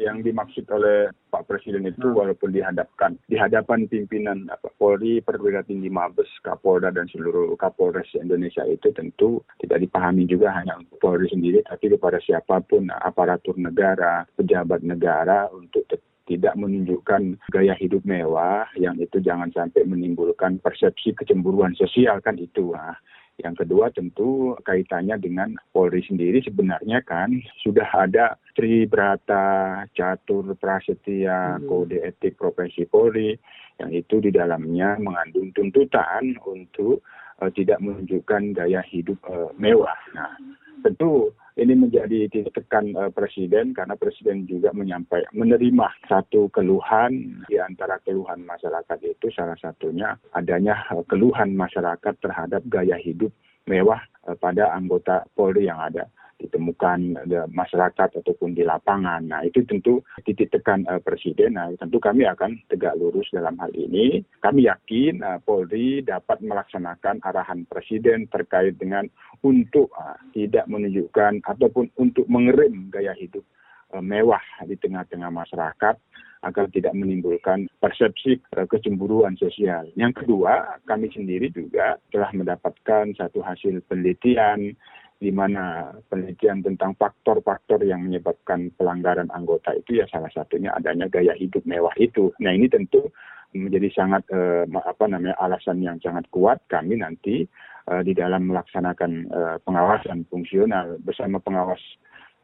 yang 0.00 0.24
dimaksud 0.24 0.64
oleh 0.72 1.12
Pak 1.28 1.44
Presiden 1.46 1.84
itu 1.84 2.08
hmm. 2.08 2.16
walaupun 2.16 2.50
dihadapkan 2.50 3.20
di 3.28 3.36
hadapan 3.36 3.84
pimpinan 3.84 4.48
apa, 4.48 4.72
Polri, 4.80 5.20
perwira 5.20 5.60
tinggi 5.60 5.92
Mabes, 5.92 6.26
Kapolda 6.40 6.88
dan 6.88 7.06
seluruh 7.12 7.52
Kapolres 7.60 8.08
Indonesia 8.16 8.64
itu 8.64 8.88
tentu 8.96 9.44
tidak 9.60 9.84
dipahami 9.84 10.24
juga 10.24 10.56
hanya 10.56 10.80
untuk 10.80 10.96
Polri 10.98 11.28
sendiri 11.28 11.60
tapi 11.68 11.92
kepada 11.92 12.18
siapa 12.24 12.64
pun 12.64 12.88
aparatur 12.88 13.54
negara, 13.60 14.24
pejabat 14.34 14.80
negara 14.80 15.52
untuk 15.52 15.84
tidak 16.30 16.54
menunjukkan 16.54 17.42
gaya 17.50 17.74
hidup 17.74 18.06
mewah 18.06 18.70
yang 18.78 18.94
itu 19.02 19.18
jangan 19.18 19.50
sampai 19.50 19.82
menimbulkan 19.82 20.62
persepsi 20.62 21.10
kecemburuan 21.18 21.74
sosial 21.74 22.22
kan 22.22 22.38
itu. 22.38 22.70
Nah, 22.70 22.94
yang 23.40 23.56
kedua 23.56 23.88
tentu 23.92 24.54
kaitannya 24.64 25.16
dengan 25.16 25.48
Polri 25.72 26.04
sendiri 26.04 26.44
sebenarnya 26.44 27.00
kan 27.04 27.32
sudah 27.64 27.88
ada 27.92 28.36
Tribrata 28.52 29.82
Catur 29.96 30.52
Prasetya 30.56 31.58
hmm. 31.58 31.64
Kode 31.66 31.98
Etik 32.04 32.36
Profesi 32.36 32.84
Polri 32.84 33.36
yang 33.80 33.90
itu 33.90 34.20
di 34.20 34.28
dalamnya 34.28 35.00
mengandung 35.00 35.50
tuntutan 35.56 36.36
untuk 36.44 37.00
uh, 37.40 37.50
tidak 37.50 37.80
menunjukkan 37.80 38.52
gaya 38.52 38.84
hidup 38.84 39.16
uh, 39.24 39.48
mewah. 39.56 39.96
Nah, 40.12 40.36
tentu 40.84 41.32
ini 41.60 41.76
menjadi 41.76 42.26
titik 42.32 42.56
tekan 42.56 42.96
uh, 42.96 43.12
presiden 43.12 43.76
karena 43.76 43.92
presiden 43.92 44.48
juga 44.48 44.72
menyampaikan 44.72 45.28
menerima 45.36 45.92
satu 46.08 46.48
keluhan 46.48 47.44
di 47.52 47.60
antara 47.60 48.00
keluhan 48.00 48.40
masyarakat 48.48 48.98
itu. 49.04 49.28
Salah 49.36 49.60
satunya 49.60 50.16
adanya 50.32 50.88
uh, 50.88 51.04
keluhan 51.04 51.52
masyarakat 51.52 52.16
terhadap 52.24 52.64
gaya 52.72 52.96
hidup 52.96 53.28
mewah 53.68 54.00
uh, 54.24 54.34
pada 54.40 54.72
anggota 54.72 55.28
Polri 55.36 55.68
yang 55.68 55.78
ada 55.78 56.08
ditemukan 56.40 57.28
di 57.28 57.36
masyarakat 57.52 58.08
ataupun 58.24 58.56
di 58.56 58.64
lapangan. 58.64 59.20
Nah, 59.28 59.44
itu 59.44 59.62
tentu 59.68 60.00
titik 60.24 60.50
tekan 60.50 60.88
uh, 60.88 60.98
Presiden. 60.98 61.60
Nah, 61.60 61.68
tentu 61.76 62.00
kami 62.00 62.24
akan 62.24 62.56
tegak 62.72 62.96
lurus 62.96 63.28
dalam 63.30 63.60
hal 63.60 63.70
ini. 63.76 64.24
Kami 64.40 64.66
yakin 64.66 65.20
uh, 65.20 65.38
Polri 65.44 66.00
dapat 66.00 66.40
melaksanakan 66.40 67.20
arahan 67.20 67.68
Presiden 67.68 68.26
terkait 68.32 68.80
dengan 68.80 69.04
untuk 69.44 69.92
uh, 69.94 70.16
tidak 70.32 70.64
menunjukkan 70.66 71.44
ataupun 71.44 71.92
untuk 72.00 72.24
mengerem 72.26 72.88
gaya 72.88 73.12
hidup 73.12 73.44
uh, 73.92 74.02
mewah 74.02 74.42
di 74.64 74.74
tengah-tengah 74.80 75.28
masyarakat 75.28 75.96
agar 76.40 76.72
tidak 76.72 76.96
menimbulkan 76.96 77.68
persepsi 77.84 78.40
kecemburuan 78.48 79.36
sosial. 79.36 79.84
Yang 79.92 80.24
kedua, 80.24 80.80
kami 80.88 81.12
sendiri 81.12 81.52
juga 81.52 82.00
telah 82.08 82.32
mendapatkan 82.32 83.12
satu 83.12 83.44
hasil 83.44 83.84
penelitian 83.84 84.72
di 85.20 85.28
mana 85.28 85.92
penelitian 86.08 86.64
tentang 86.64 86.96
faktor-faktor 86.96 87.84
yang 87.84 88.08
menyebabkan 88.08 88.72
pelanggaran 88.80 89.28
anggota 89.36 89.76
itu 89.76 90.00
ya 90.00 90.08
salah 90.08 90.32
satunya 90.32 90.72
adanya 90.72 91.12
gaya 91.12 91.36
hidup 91.36 91.60
mewah 91.68 91.92
itu. 92.00 92.32
Nah 92.40 92.56
ini 92.56 92.72
tentu 92.72 93.04
menjadi 93.52 93.92
sangat 93.92 94.24
eh, 94.32 94.64
apa 94.64 95.04
namanya 95.04 95.36
alasan 95.36 95.84
yang 95.84 96.00
sangat 96.00 96.24
kuat 96.32 96.64
kami 96.72 97.04
nanti 97.04 97.44
eh, 97.92 98.02
di 98.02 98.16
dalam 98.16 98.48
melaksanakan 98.48 99.12
eh, 99.28 99.56
pengawasan 99.60 100.24
fungsional 100.32 100.96
bersama 101.04 101.36
pengawas 101.36 101.82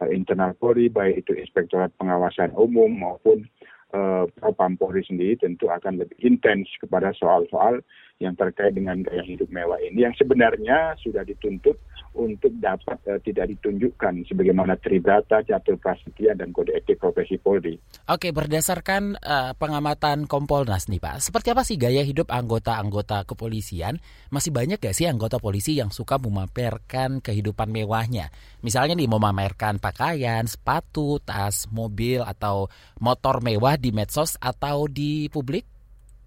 eh, 0.05 0.13
internal 0.13 0.53
Polri 0.61 0.93
baik 0.93 1.25
itu 1.25 1.33
Inspektorat 1.33 1.97
Pengawasan 1.97 2.53
Umum 2.61 2.93
maupun 2.93 3.49
eh, 3.97 4.25
Propam 4.37 4.77
Polri 4.77 5.01
sendiri 5.01 5.41
tentu 5.41 5.73
akan 5.73 5.97
lebih 5.97 6.21
intens 6.21 6.69
kepada 6.77 7.17
soal-soal 7.17 7.81
yang 8.17 8.33
terkait 8.33 8.73
dengan 8.73 8.97
gaya 9.05 9.21
hidup 9.21 9.53
mewah 9.53 9.77
ini 9.85 10.09
yang 10.09 10.15
sebenarnya 10.17 10.97
sudah 11.05 11.21
dituntut 11.21 11.77
untuk 12.17 12.49
dapat 12.57 12.97
uh, 13.13 13.21
tidak 13.21 13.53
ditunjukkan 13.53 14.25
sebagaimana 14.25 14.81
Tribrata, 14.81 15.45
Catur 15.45 15.77
Prasetya 15.77 16.33
dan 16.33 16.49
Kode 16.49 16.73
Etik 16.73 16.97
Profesi 16.97 17.37
Polri. 17.37 17.77
Oke, 18.09 18.33
berdasarkan 18.33 19.21
uh, 19.21 19.53
pengamatan 19.61 20.25
Kompolnas 20.25 20.89
nih 20.89 20.97
Pak, 20.97 21.21
seperti 21.21 21.53
apa 21.53 21.63
sih 21.69 21.77
gaya 21.77 22.01
hidup 22.01 22.33
anggota-anggota 22.33 23.29
kepolisian? 23.29 24.01
Masih 24.33 24.49
banyak 24.49 24.81
gak 24.81 24.97
sih 24.97 25.05
anggota 25.05 25.37
polisi 25.37 25.77
yang 25.77 25.93
suka 25.93 26.17
memamerkan 26.17 27.21
kehidupan 27.21 27.69
mewahnya? 27.69 28.33
Misalnya 28.65 28.97
nih 28.97 29.13
memamerkan 29.13 29.77
pakaian, 29.77 30.49
sepatu, 30.49 31.21
tas, 31.21 31.69
mobil 31.69 32.25
atau 32.25 32.73
motor 32.97 33.45
mewah 33.45 33.77
di 33.77 33.93
medsos 33.93 34.41
atau 34.41 34.89
di 34.89 35.29
publik? 35.29 35.69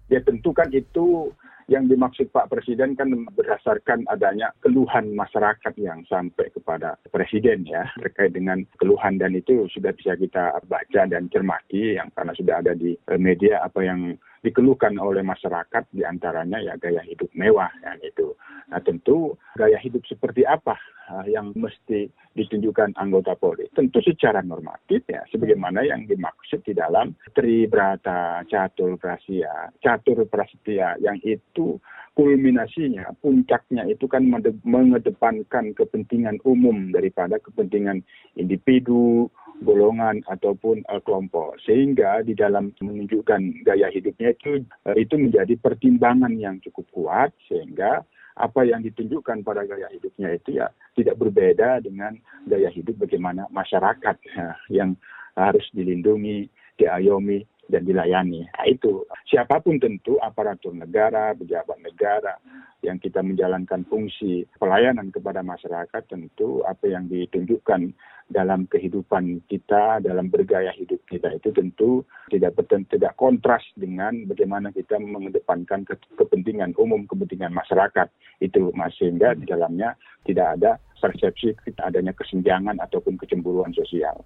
Ya 0.06 0.18
tentu 0.22 0.50
kan 0.50 0.66
itu 0.74 1.30
yang 1.70 1.86
dimaksud 1.86 2.34
Pak 2.34 2.50
Presiden 2.50 2.98
kan 2.98 3.14
berdasarkan 3.30 4.02
adanya 4.10 4.50
keluhan 4.58 5.14
masyarakat 5.14 5.70
yang 5.78 6.02
sampai 6.10 6.50
kepada 6.50 6.98
Presiden 7.14 7.62
ya. 7.62 7.86
Terkait 7.94 8.34
dengan 8.34 8.66
keluhan 8.82 9.22
dan 9.22 9.38
itu 9.38 9.70
sudah 9.70 9.94
bisa 9.94 10.18
kita 10.18 10.58
baca 10.66 11.02
dan 11.06 11.30
cermati 11.30 11.94
yang 11.94 12.10
karena 12.18 12.34
sudah 12.34 12.58
ada 12.58 12.74
di 12.74 12.98
media 13.14 13.62
apa 13.62 13.86
yang 13.86 14.18
dikeluhkan 14.40 14.96
oleh 14.96 15.20
masyarakat 15.20 15.92
di 15.92 16.02
antaranya 16.04 16.58
ya 16.60 16.74
gaya 16.80 17.04
hidup 17.04 17.28
mewah 17.36 17.68
yang 17.84 18.00
itu. 18.00 18.32
Nah 18.72 18.80
tentu 18.80 19.36
gaya 19.58 19.76
hidup 19.82 20.06
seperti 20.06 20.46
apa 20.46 20.78
uh, 21.10 21.26
yang 21.26 21.52
mesti 21.58 22.08
ditunjukkan 22.32 22.96
anggota 22.96 23.34
Polri? 23.36 23.66
Tentu 23.74 24.00
secara 24.00 24.40
normatif 24.40 25.04
ya, 25.10 25.26
sebagaimana 25.28 25.82
yang 25.82 26.06
dimaksud 26.06 26.62
di 26.62 26.72
dalam 26.72 27.12
Tribrata 27.34 28.46
Catur 28.46 28.96
Prasia, 28.96 29.74
Catur 29.82 30.24
Prasetya 30.30 30.96
yang 31.02 31.18
itu 31.26 31.76
kulminasinya, 32.14 33.16
puncaknya 33.22 33.86
itu 33.86 34.04
kan 34.10 34.26
mengedepankan 34.66 35.72
kepentingan 35.72 36.42
umum 36.42 36.90
daripada 36.90 37.38
kepentingan 37.38 38.02
individu, 38.36 39.30
golongan 39.60 40.24
ataupun 40.28 40.82
uh, 40.88 41.00
kelompok. 41.04 41.56
Sehingga 41.64 42.24
di 42.24 42.32
dalam 42.32 42.72
menunjukkan 42.80 43.64
gaya 43.64 43.92
hidupnya 43.92 44.32
itu 44.32 44.64
uh, 44.88 44.96
itu 44.96 45.14
menjadi 45.16 45.54
pertimbangan 45.60 46.32
yang 46.36 46.58
cukup 46.64 46.86
kuat 46.92 47.30
sehingga 47.46 48.04
apa 48.40 48.60
yang 48.64 48.80
ditunjukkan 48.80 49.44
pada 49.44 49.68
gaya 49.68 49.90
hidupnya 49.92 50.32
itu 50.32 50.56
ya 50.56 50.72
tidak 50.96 51.20
berbeda 51.20 51.84
dengan 51.84 52.16
gaya 52.48 52.72
hidup 52.72 52.96
bagaimana 52.96 53.44
masyarakat 53.52 54.16
uh, 54.40 54.56
yang 54.72 54.96
harus 55.36 55.64
dilindungi, 55.76 56.48
diayomi 56.80 57.44
dan 57.70 57.86
dilayani. 57.86 58.44
Nah, 58.50 58.66
itu 58.66 59.06
siapa 59.30 59.62
pun 59.62 59.78
tentu 59.78 60.18
aparatur 60.18 60.74
negara, 60.74 61.32
pejabat 61.32 61.78
negara 61.80 62.34
yang 62.82 62.98
kita 62.98 63.20
menjalankan 63.22 63.86
fungsi 63.86 64.48
pelayanan 64.58 65.12
kepada 65.14 65.44
masyarakat 65.44 66.02
tentu 66.08 66.64
apa 66.66 66.88
yang 66.88 67.06
ditunjukkan 67.06 67.92
dalam 68.30 68.64
kehidupan 68.70 69.42
kita, 69.50 69.98
dalam 70.00 70.30
bergaya 70.30 70.70
hidup 70.74 71.02
kita 71.10 71.34
itu 71.34 71.50
tentu 71.50 72.06
tidak 72.30 72.54
tidak 72.86 73.12
kontras 73.18 73.62
dengan 73.74 74.24
bagaimana 74.30 74.70
kita 74.70 74.96
mengedepankan 75.02 75.82
kepentingan 76.14 76.72
umum, 76.78 77.04
kepentingan 77.10 77.50
masyarakat 77.50 78.06
itu 78.38 78.70
mas 78.72 78.94
sehingga 78.96 79.34
di 79.34 79.44
dalamnya 79.44 79.98
tidak 80.22 80.58
ada 80.58 80.78
persepsi 81.00 81.56
adanya 81.82 82.14
kesenjangan 82.14 82.78
ataupun 82.78 83.18
kecemburuan 83.18 83.74
sosial. 83.74 84.22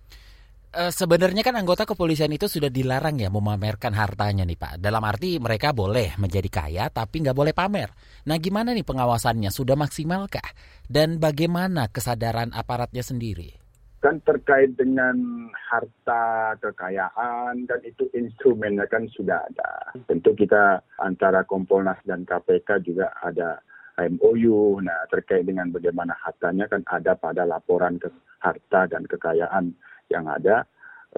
Uh, 0.74 0.90
sebenarnya 0.90 1.46
kan 1.46 1.54
anggota 1.54 1.86
kepolisian 1.86 2.34
itu 2.34 2.50
sudah 2.50 2.66
dilarang 2.66 3.14
ya 3.22 3.30
memamerkan 3.30 3.94
hartanya 3.94 4.42
nih 4.42 4.58
Pak. 4.58 4.82
Dalam 4.82 5.06
arti 5.06 5.38
mereka 5.38 5.70
boleh 5.70 6.18
menjadi 6.18 6.50
kaya 6.50 6.90
tapi 6.90 7.22
nggak 7.22 7.38
boleh 7.38 7.54
pamer. 7.54 7.94
Nah 8.26 8.34
gimana 8.42 8.74
nih 8.74 8.82
pengawasannya? 8.82 9.54
Sudah 9.54 9.78
maksimalkah? 9.78 10.42
Dan 10.90 11.22
bagaimana 11.22 11.86
kesadaran 11.94 12.50
aparatnya 12.50 13.06
sendiri? 13.06 13.54
Kan 14.02 14.18
terkait 14.26 14.74
dengan 14.74 15.46
harta 15.54 16.58
kekayaan 16.58 17.70
dan 17.70 17.78
itu 17.86 18.10
instrumennya 18.10 18.90
kan 18.90 19.06
sudah 19.14 19.46
ada. 19.46 19.94
Tentu 20.10 20.34
kita 20.34 20.82
antara 20.98 21.46
Kompolnas 21.46 22.02
dan 22.02 22.26
KPK 22.26 22.82
juga 22.82 23.14
ada 23.22 23.62
MOU. 24.10 24.82
Nah 24.82 25.06
terkait 25.06 25.46
dengan 25.46 25.70
bagaimana 25.70 26.18
hartanya 26.18 26.66
kan 26.66 26.82
ada 26.90 27.14
pada 27.14 27.46
laporan 27.46 27.94
ke 28.02 28.10
harta 28.42 28.90
dan 28.90 29.06
kekayaan 29.06 29.70
yang 30.14 30.30
ada 30.30 30.62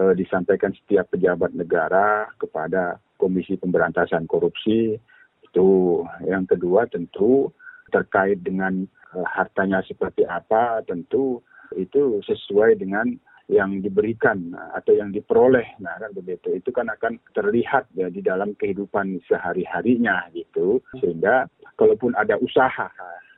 eh, 0.00 0.16
disampaikan 0.16 0.72
setiap 0.72 1.12
pejabat 1.12 1.52
negara 1.52 2.32
kepada 2.40 2.96
Komisi 3.20 3.60
Pemberantasan 3.60 4.24
Korupsi. 4.24 4.96
Itu 5.44 6.00
yang 6.24 6.48
kedua 6.48 6.88
tentu 6.88 7.52
terkait 7.92 8.40
dengan 8.40 8.88
eh, 8.88 9.28
hartanya 9.28 9.84
seperti 9.84 10.24
apa 10.24 10.80
tentu 10.88 11.44
itu 11.76 12.24
sesuai 12.24 12.80
dengan 12.80 13.12
yang 13.46 13.78
diberikan 13.78 14.58
atau 14.74 14.98
yang 14.98 15.14
diperoleh. 15.14 15.78
Nah 15.78 15.94
kan 16.02 16.10
begitu. 16.10 16.58
Itu 16.58 16.74
kan 16.74 16.90
akan 16.90 17.22
terlihat 17.30 17.86
ya 17.94 18.10
di 18.10 18.18
dalam 18.18 18.58
kehidupan 18.58 19.22
sehari-harinya 19.30 20.26
gitu. 20.34 20.82
Sehingga 20.98 21.46
kalaupun 21.78 22.18
ada 22.18 22.34
usaha 22.42 22.90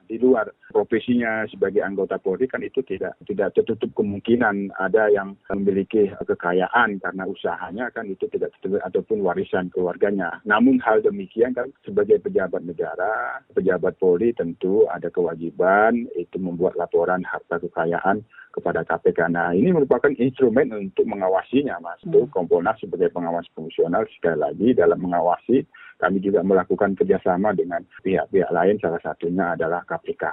di 0.09 0.17
luar 0.17 0.49
profesinya 0.73 1.45
sebagai 1.53 1.85
anggota 1.85 2.17
Polri 2.17 2.49
kan 2.49 2.65
itu 2.65 2.81
tidak 2.83 3.15
tidak 3.29 3.53
tertutup 3.53 3.93
kemungkinan 3.93 4.73
ada 4.81 5.13
yang 5.13 5.37
memiliki 5.53 6.09
kekayaan 6.25 6.99
karena 6.99 7.25
usahanya 7.29 7.93
kan 7.93 8.09
itu 8.09 8.25
tidak 8.33 8.57
tertutup 8.59 8.81
ataupun 8.89 9.21
warisan 9.21 9.69
keluarganya. 9.69 10.41
Namun 10.49 10.81
hal 10.81 11.05
demikian 11.05 11.53
kan 11.53 11.69
sebagai 11.85 12.19
pejabat 12.25 12.65
negara, 12.65 13.45
pejabat 13.53 14.01
Polri 14.01 14.33
tentu 14.33 14.89
ada 14.89 15.13
kewajiban 15.13 16.09
itu 16.17 16.41
membuat 16.41 16.75
laporan 16.81 17.21
harta 17.23 17.61
kekayaan 17.61 18.25
kepada 18.59 18.83
KPK. 18.83 19.31
Nah 19.31 19.53
ini 19.55 19.71
merupakan 19.71 20.11
instrumen 20.17 20.73
untuk 20.75 21.07
mengawasinya 21.07 21.79
Mas. 21.79 22.01
Itu 22.03 22.27
hmm. 22.27 22.33
Kompolnas 22.35 22.81
sebagai 22.81 23.13
pengawas 23.13 23.47
fungsional 23.53 24.09
sekali 24.11 24.41
lagi 24.41 24.69
dalam 24.75 24.99
mengawasi 24.99 25.63
kami 25.99 26.23
juga 26.23 26.47
melakukan 26.47 26.95
kerjasama 26.95 27.51
dengan 27.53 27.83
pihak-pihak 28.01 28.51
lain 28.55 28.79
salah 28.79 29.03
satunya 29.03 29.59
adalah 29.59 29.83
KPK. 29.83 30.25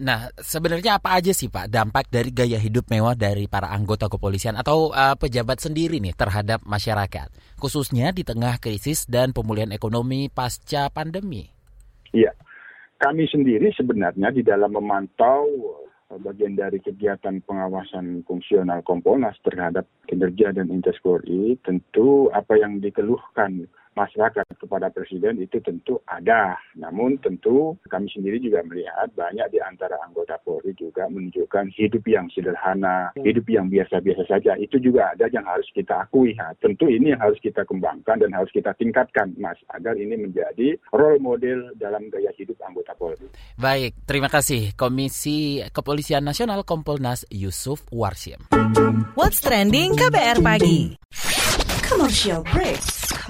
Nah, 0.00 0.32
sebenarnya 0.40 0.96
apa 0.96 1.20
aja 1.20 1.36
sih 1.36 1.52
Pak 1.52 1.68
dampak 1.68 2.08
dari 2.08 2.32
gaya 2.32 2.56
hidup 2.56 2.88
mewah 2.88 3.12
dari 3.12 3.44
para 3.44 3.68
anggota 3.76 4.08
kepolisian 4.08 4.56
atau 4.56 4.88
uh, 4.88 5.12
pejabat 5.20 5.60
sendiri 5.60 6.00
nih 6.00 6.16
terhadap 6.16 6.64
masyarakat, 6.64 7.28
khususnya 7.60 8.08
di 8.08 8.24
tengah 8.24 8.56
krisis 8.56 9.04
dan 9.04 9.36
pemulihan 9.36 9.68
ekonomi 9.68 10.32
pasca 10.32 10.88
pandemi? 10.88 11.44
Iya, 12.16 12.32
kami 13.04 13.28
sendiri 13.28 13.68
sebenarnya 13.76 14.32
di 14.32 14.40
dalam 14.40 14.72
memantau 14.72 15.44
eh, 16.08 16.16
bagian 16.24 16.56
dari 16.56 16.80
kegiatan 16.80 17.44
pengawasan 17.44 18.24
fungsional 18.24 18.80
Kompolnas 18.88 19.36
terhadap 19.44 19.84
kinerja 20.08 20.56
dan 20.56 20.72
Intes 20.72 20.96
tentu 21.68 22.32
apa 22.32 22.56
yang 22.56 22.80
dikeluhkan 22.80 23.68
masyarakat 23.92 24.46
kepada 24.56 24.88
presiden 24.88 25.40
itu 25.40 25.60
tentu 25.60 26.00
ada. 26.08 26.56
Namun 26.76 27.20
tentu 27.20 27.76
kami 27.88 28.08
sendiri 28.08 28.40
juga 28.40 28.64
melihat 28.64 29.08
banyak 29.12 29.52
di 29.52 29.58
antara 29.60 30.00
anggota 30.04 30.40
Polri 30.40 30.72
juga 30.76 31.06
menunjukkan 31.08 31.72
hidup 31.76 32.04
yang 32.08 32.26
sederhana, 32.32 33.12
hmm. 33.14 33.24
hidup 33.24 33.46
yang 33.48 33.68
biasa-biasa 33.68 34.24
saja. 34.28 34.56
Itu 34.56 34.80
juga 34.80 35.12
ada 35.12 35.28
yang 35.28 35.44
harus 35.44 35.68
kita 35.72 36.08
akui. 36.08 36.32
Nah, 36.36 36.56
tentu 36.58 36.88
ini 36.88 37.12
yang 37.12 37.20
harus 37.20 37.38
kita 37.40 37.64
kembangkan 37.68 38.20
dan 38.20 38.30
harus 38.32 38.50
kita 38.50 38.72
tingkatkan, 38.76 39.36
Mas, 39.36 39.60
agar 39.72 39.94
ini 39.96 40.16
menjadi 40.16 40.76
role 40.92 41.20
model 41.20 41.76
dalam 41.76 42.08
gaya 42.08 42.32
hidup 42.36 42.56
anggota 42.64 42.96
Polri. 42.96 43.28
Baik, 43.60 44.08
terima 44.08 44.32
kasih 44.32 44.72
Komisi 44.74 45.60
Kepolisian 45.70 46.24
Nasional 46.24 46.64
Kompolnas 46.64 47.28
Yusuf 47.28 47.84
Warsim. 47.92 48.48
What's 49.14 49.44
trending 49.44 49.94
KBR 49.94 50.40
pagi? 50.40 50.96
Commercial 51.84 52.40
break. 52.48 53.01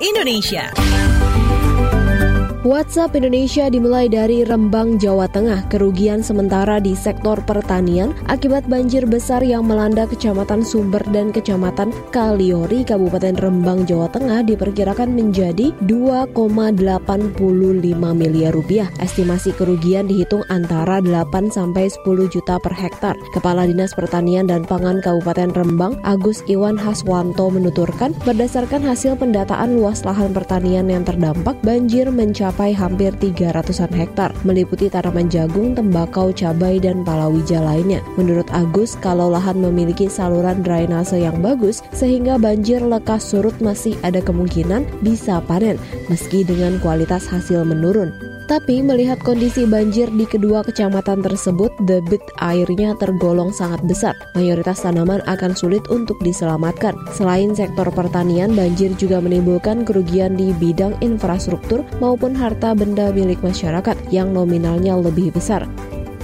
Indonesia. 0.00 0.72
WhatsApp 2.68 3.16
Indonesia 3.16 3.72
dimulai 3.72 4.12
dari 4.12 4.44
Rembang, 4.44 5.00
Jawa 5.00 5.24
Tengah. 5.24 5.72
Kerugian 5.72 6.20
sementara 6.20 6.76
di 6.76 6.92
sektor 6.92 7.40
pertanian 7.40 8.12
akibat 8.28 8.68
banjir 8.68 9.08
besar 9.08 9.40
yang 9.40 9.64
melanda 9.64 10.04
Kecamatan 10.04 10.60
Sumber 10.60 11.00
dan 11.08 11.32
Kecamatan 11.32 11.88
Kaliori, 12.12 12.84
Kabupaten 12.84 13.40
Rembang, 13.40 13.88
Jawa 13.88 14.12
Tengah 14.12 14.44
diperkirakan 14.44 15.16
menjadi 15.16 15.72
2,85 15.88 17.40
miliar 18.12 18.52
rupiah. 18.52 18.92
Estimasi 19.00 19.56
kerugian 19.56 20.04
dihitung 20.04 20.44
antara 20.52 21.00
8 21.00 21.48
sampai 21.48 21.88
10 21.88 22.04
juta 22.28 22.60
per 22.60 22.76
hektar. 22.76 23.16
Kepala 23.32 23.64
Dinas 23.64 23.96
Pertanian 23.96 24.44
dan 24.44 24.68
Pangan 24.68 25.00
Kabupaten 25.00 25.56
Rembang, 25.56 25.96
Agus 26.04 26.44
Iwan 26.44 26.76
Haswanto 26.76 27.48
menuturkan, 27.48 28.12
berdasarkan 28.28 28.84
hasil 28.84 29.16
pendataan 29.16 29.80
luas 29.80 30.04
lahan 30.04 30.36
pertanian 30.36 30.92
yang 30.92 31.08
terdampak, 31.08 31.56
banjir 31.64 32.12
mencapai 32.12 32.57
mencapai 32.58 32.74
hampir 32.74 33.14
300-an 33.22 33.94
hektar, 33.94 34.34
meliputi 34.42 34.90
tanaman 34.90 35.30
jagung, 35.30 35.78
tembakau, 35.78 36.34
cabai, 36.34 36.82
dan 36.82 37.06
palawija 37.06 37.62
lainnya. 37.62 38.02
Menurut 38.18 38.50
Agus, 38.50 38.98
kalau 38.98 39.30
lahan 39.30 39.62
memiliki 39.62 40.10
saluran 40.10 40.66
drainase 40.66 41.22
yang 41.22 41.38
bagus, 41.38 41.86
sehingga 41.94 42.34
banjir 42.34 42.82
lekas 42.82 43.30
surut 43.30 43.54
masih 43.62 43.94
ada 44.02 44.18
kemungkinan 44.18 44.82
bisa 45.06 45.38
panen, 45.46 45.78
meski 46.10 46.42
dengan 46.42 46.82
kualitas 46.82 47.30
hasil 47.30 47.62
menurun. 47.62 48.27
Tapi 48.48 48.80
melihat 48.80 49.20
kondisi 49.20 49.68
banjir 49.68 50.08
di 50.08 50.24
kedua 50.24 50.64
kecamatan 50.64 51.20
tersebut, 51.20 51.68
debit 51.84 52.24
airnya 52.40 52.96
tergolong 52.96 53.52
sangat 53.52 53.84
besar. 53.84 54.16
Mayoritas 54.32 54.80
tanaman 54.80 55.20
akan 55.28 55.52
sulit 55.52 55.84
untuk 55.92 56.16
diselamatkan. 56.24 56.96
Selain 57.12 57.52
sektor 57.52 57.84
pertanian, 57.92 58.56
banjir 58.56 58.96
juga 58.96 59.20
menimbulkan 59.20 59.84
kerugian 59.84 60.32
di 60.32 60.56
bidang 60.56 60.96
infrastruktur 61.04 61.84
maupun 62.00 62.32
harta 62.32 62.72
benda 62.72 63.12
milik 63.12 63.44
masyarakat 63.44 64.00
yang 64.08 64.32
nominalnya 64.32 64.96
lebih 64.96 65.28
besar. 65.28 65.68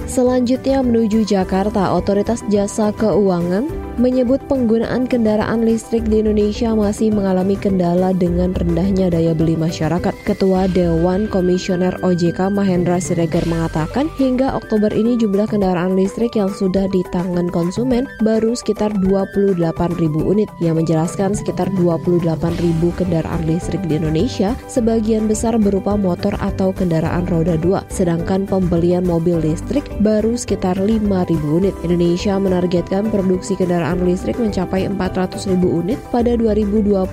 Selanjutnya 0.09 0.81
menuju 0.81 1.29
Jakarta, 1.29 1.93
Otoritas 1.93 2.41
Jasa 2.49 2.89
Keuangan 2.89 3.84
menyebut 3.95 4.43
penggunaan 4.51 5.07
kendaraan 5.07 5.63
listrik 5.63 6.03
di 6.11 6.19
Indonesia 6.19 6.75
masih 6.75 7.15
mengalami 7.15 7.55
kendala 7.55 8.11
dengan 8.11 8.51
rendahnya 8.51 9.07
daya 9.07 9.31
beli 9.31 9.55
masyarakat. 9.55 10.11
Ketua 10.27 10.67
Dewan 10.67 11.31
Komisioner 11.31 11.95
OJK 12.03 12.51
Mahendra 12.51 12.99
Siregar 12.99 13.47
mengatakan 13.47 14.11
hingga 14.19 14.51
Oktober 14.57 14.91
ini 14.91 15.15
jumlah 15.15 15.47
kendaraan 15.47 15.95
listrik 15.95 16.35
yang 16.35 16.51
sudah 16.51 16.91
di 16.91 17.01
tangan 17.15 17.47
konsumen 17.47 18.03
baru 18.19 18.51
sekitar 18.51 18.91
28 18.99 19.55
ribu 20.01 20.19
unit. 20.27 20.51
Yang 20.59 20.83
menjelaskan 20.83 21.31
sekitar 21.31 21.71
28 21.79 22.19
ribu 22.59 22.91
kendaraan 22.99 23.47
listrik 23.47 23.79
di 23.87 23.95
Indonesia 23.95 24.57
sebagian 24.67 25.31
besar 25.31 25.55
berupa 25.55 25.95
motor 25.95 26.35
atau 26.43 26.75
kendaraan 26.75 27.23
roda 27.31 27.55
2, 27.55 27.87
sedangkan 27.87 28.43
pembelian 28.43 29.07
mobil 29.07 29.39
listrik 29.39 29.87
baru 30.03 30.35
sekitar 30.35 30.75
5 30.75 30.99
ribu 31.31 31.47
unit. 31.63 31.75
Indonesia 31.85 32.35
menargetkan 32.35 33.07
produksi 33.07 33.55
kendaraan 33.55 33.84
kendaraan 33.85 34.09
listrik 34.09 34.41
mencapai 34.41 34.89
400 34.89 35.45
ribu 35.45 35.85
unit 35.85 36.01
pada 36.09 36.33
2025 36.33 37.05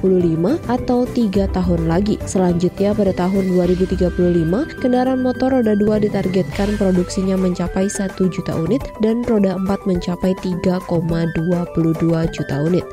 atau 0.73 1.05
tiga 1.05 1.45
tahun 1.53 1.85
lagi. 1.85 2.17
Selanjutnya 2.25 2.97
pada 2.97 3.13
tahun 3.13 3.53
2035, 3.53 4.09
kendaraan 4.81 5.21
motor 5.21 5.61
roda 5.61 5.77
2 5.77 6.09
ditargetkan 6.09 6.81
produksinya 6.81 7.37
mencapai 7.37 7.93
1 7.93 8.17
juta 8.17 8.57
unit 8.57 8.81
dan 9.05 9.21
roda 9.29 9.61
4 9.61 9.85
mencapai 9.85 10.33
3,22 10.41 12.33
juta 12.33 12.57
unit. 12.65 12.89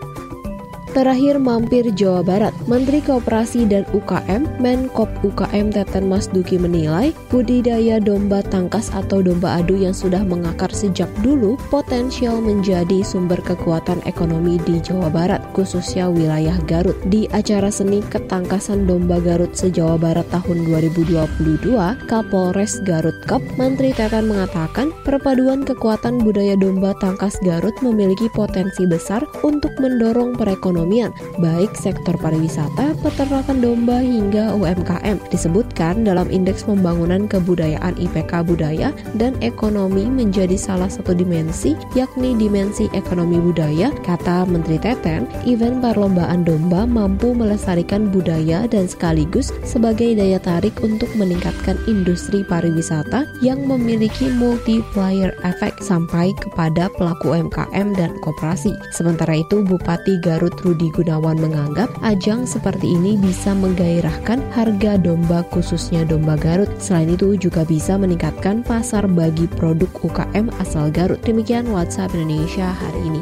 Terakhir 0.90 1.38
mampir 1.38 1.86
Jawa 1.94 2.26
Barat, 2.26 2.50
Menteri 2.66 2.98
Kooperasi 3.06 3.70
dan 3.70 3.86
UKM, 3.94 4.50
Menkop 4.58 5.06
UKM 5.22 5.70
Teten 5.70 6.10
Mas 6.10 6.26
Duki 6.26 6.58
menilai 6.58 7.14
budidaya 7.30 8.02
domba 8.02 8.42
tangkas 8.42 8.90
atau 8.90 9.22
domba 9.22 9.62
adu 9.62 9.78
yang 9.78 9.94
sudah 9.94 10.26
mengakar 10.26 10.74
sejak 10.74 11.06
dulu 11.22 11.62
potensial 11.70 12.42
menjadi 12.42 13.06
sumber 13.06 13.38
kekuatan 13.46 14.02
ekonomi 14.10 14.58
di 14.66 14.82
Jawa 14.82 15.14
Barat, 15.14 15.46
khususnya 15.54 16.10
wilayah 16.10 16.58
Garut. 16.66 16.98
Di 17.06 17.30
acara 17.38 17.70
seni 17.70 18.02
ketangkasan 18.10 18.90
domba 18.90 19.22
Garut 19.22 19.54
se-Jawa 19.54 20.02
Barat 20.02 20.26
tahun 20.34 20.66
2022, 20.74 21.70
Kapolres 22.10 22.82
Garut 22.82 23.16
Cup, 23.30 23.46
Menteri 23.62 23.94
Teten 23.94 24.26
mengatakan 24.26 24.90
perpaduan 25.06 25.62
kekuatan 25.62 26.18
budaya 26.26 26.58
domba 26.58 26.98
tangkas 26.98 27.38
Garut 27.46 27.78
memiliki 27.86 28.26
potensi 28.34 28.90
besar 28.90 29.22
untuk 29.46 29.70
mendorong 29.78 30.34
perekonomian 30.34 30.79
perekonomian, 30.80 31.12
baik 31.44 31.76
sektor 31.76 32.16
pariwisata, 32.16 32.96
peternakan 33.04 33.60
domba 33.60 34.00
hingga 34.00 34.56
UMKM. 34.56 35.20
Disebutkan 35.28 36.08
dalam 36.08 36.32
Indeks 36.32 36.64
Pembangunan 36.64 37.28
Kebudayaan 37.28 38.00
IPK 38.00 38.48
Budaya 38.48 38.96
dan 39.20 39.36
Ekonomi 39.44 40.08
menjadi 40.08 40.56
salah 40.56 40.88
satu 40.88 41.12
dimensi, 41.12 41.76
yakni 42.00 42.40
dimensi 42.40 42.88
ekonomi 42.96 43.44
budaya, 43.44 43.92
kata 44.08 44.48
Menteri 44.48 44.80
Teten, 44.80 45.28
event 45.44 45.84
perlombaan 45.84 46.48
domba 46.48 46.88
mampu 46.88 47.36
melestarikan 47.36 48.08
budaya 48.08 48.64
dan 48.72 48.88
sekaligus 48.88 49.52
sebagai 49.68 50.16
daya 50.16 50.40
tarik 50.40 50.80
untuk 50.80 51.12
meningkatkan 51.20 51.76
industri 51.92 52.48
pariwisata 52.48 53.28
yang 53.44 53.68
memiliki 53.68 54.32
multiplier 54.32 55.36
effect 55.44 55.84
sampai 55.84 56.32
kepada 56.40 56.88
pelaku 56.96 57.36
UMKM 57.36 57.98
dan 58.00 58.16
koperasi. 58.24 58.72
Sementara 58.96 59.36
itu, 59.42 59.66
Bupati 59.66 60.22
Garut 60.22 60.54
Rudi 60.70 60.94
Gunawan 60.94 61.42
menganggap 61.42 61.90
ajang 62.06 62.46
seperti 62.46 62.94
ini 62.94 63.18
bisa 63.18 63.58
menggairahkan 63.58 64.38
harga 64.54 65.02
domba 65.02 65.42
khususnya 65.50 66.06
domba 66.06 66.38
Garut. 66.38 66.70
Selain 66.78 67.10
itu 67.10 67.34
juga 67.42 67.66
bisa 67.66 67.98
meningkatkan 67.98 68.62
pasar 68.62 69.10
bagi 69.10 69.50
produk 69.50 69.90
UKM 70.06 70.54
asal 70.62 70.94
Garut. 70.94 71.18
Demikian 71.26 71.74
WhatsApp 71.74 72.14
Indonesia 72.14 72.70
hari 72.70 73.02
ini. 73.02 73.22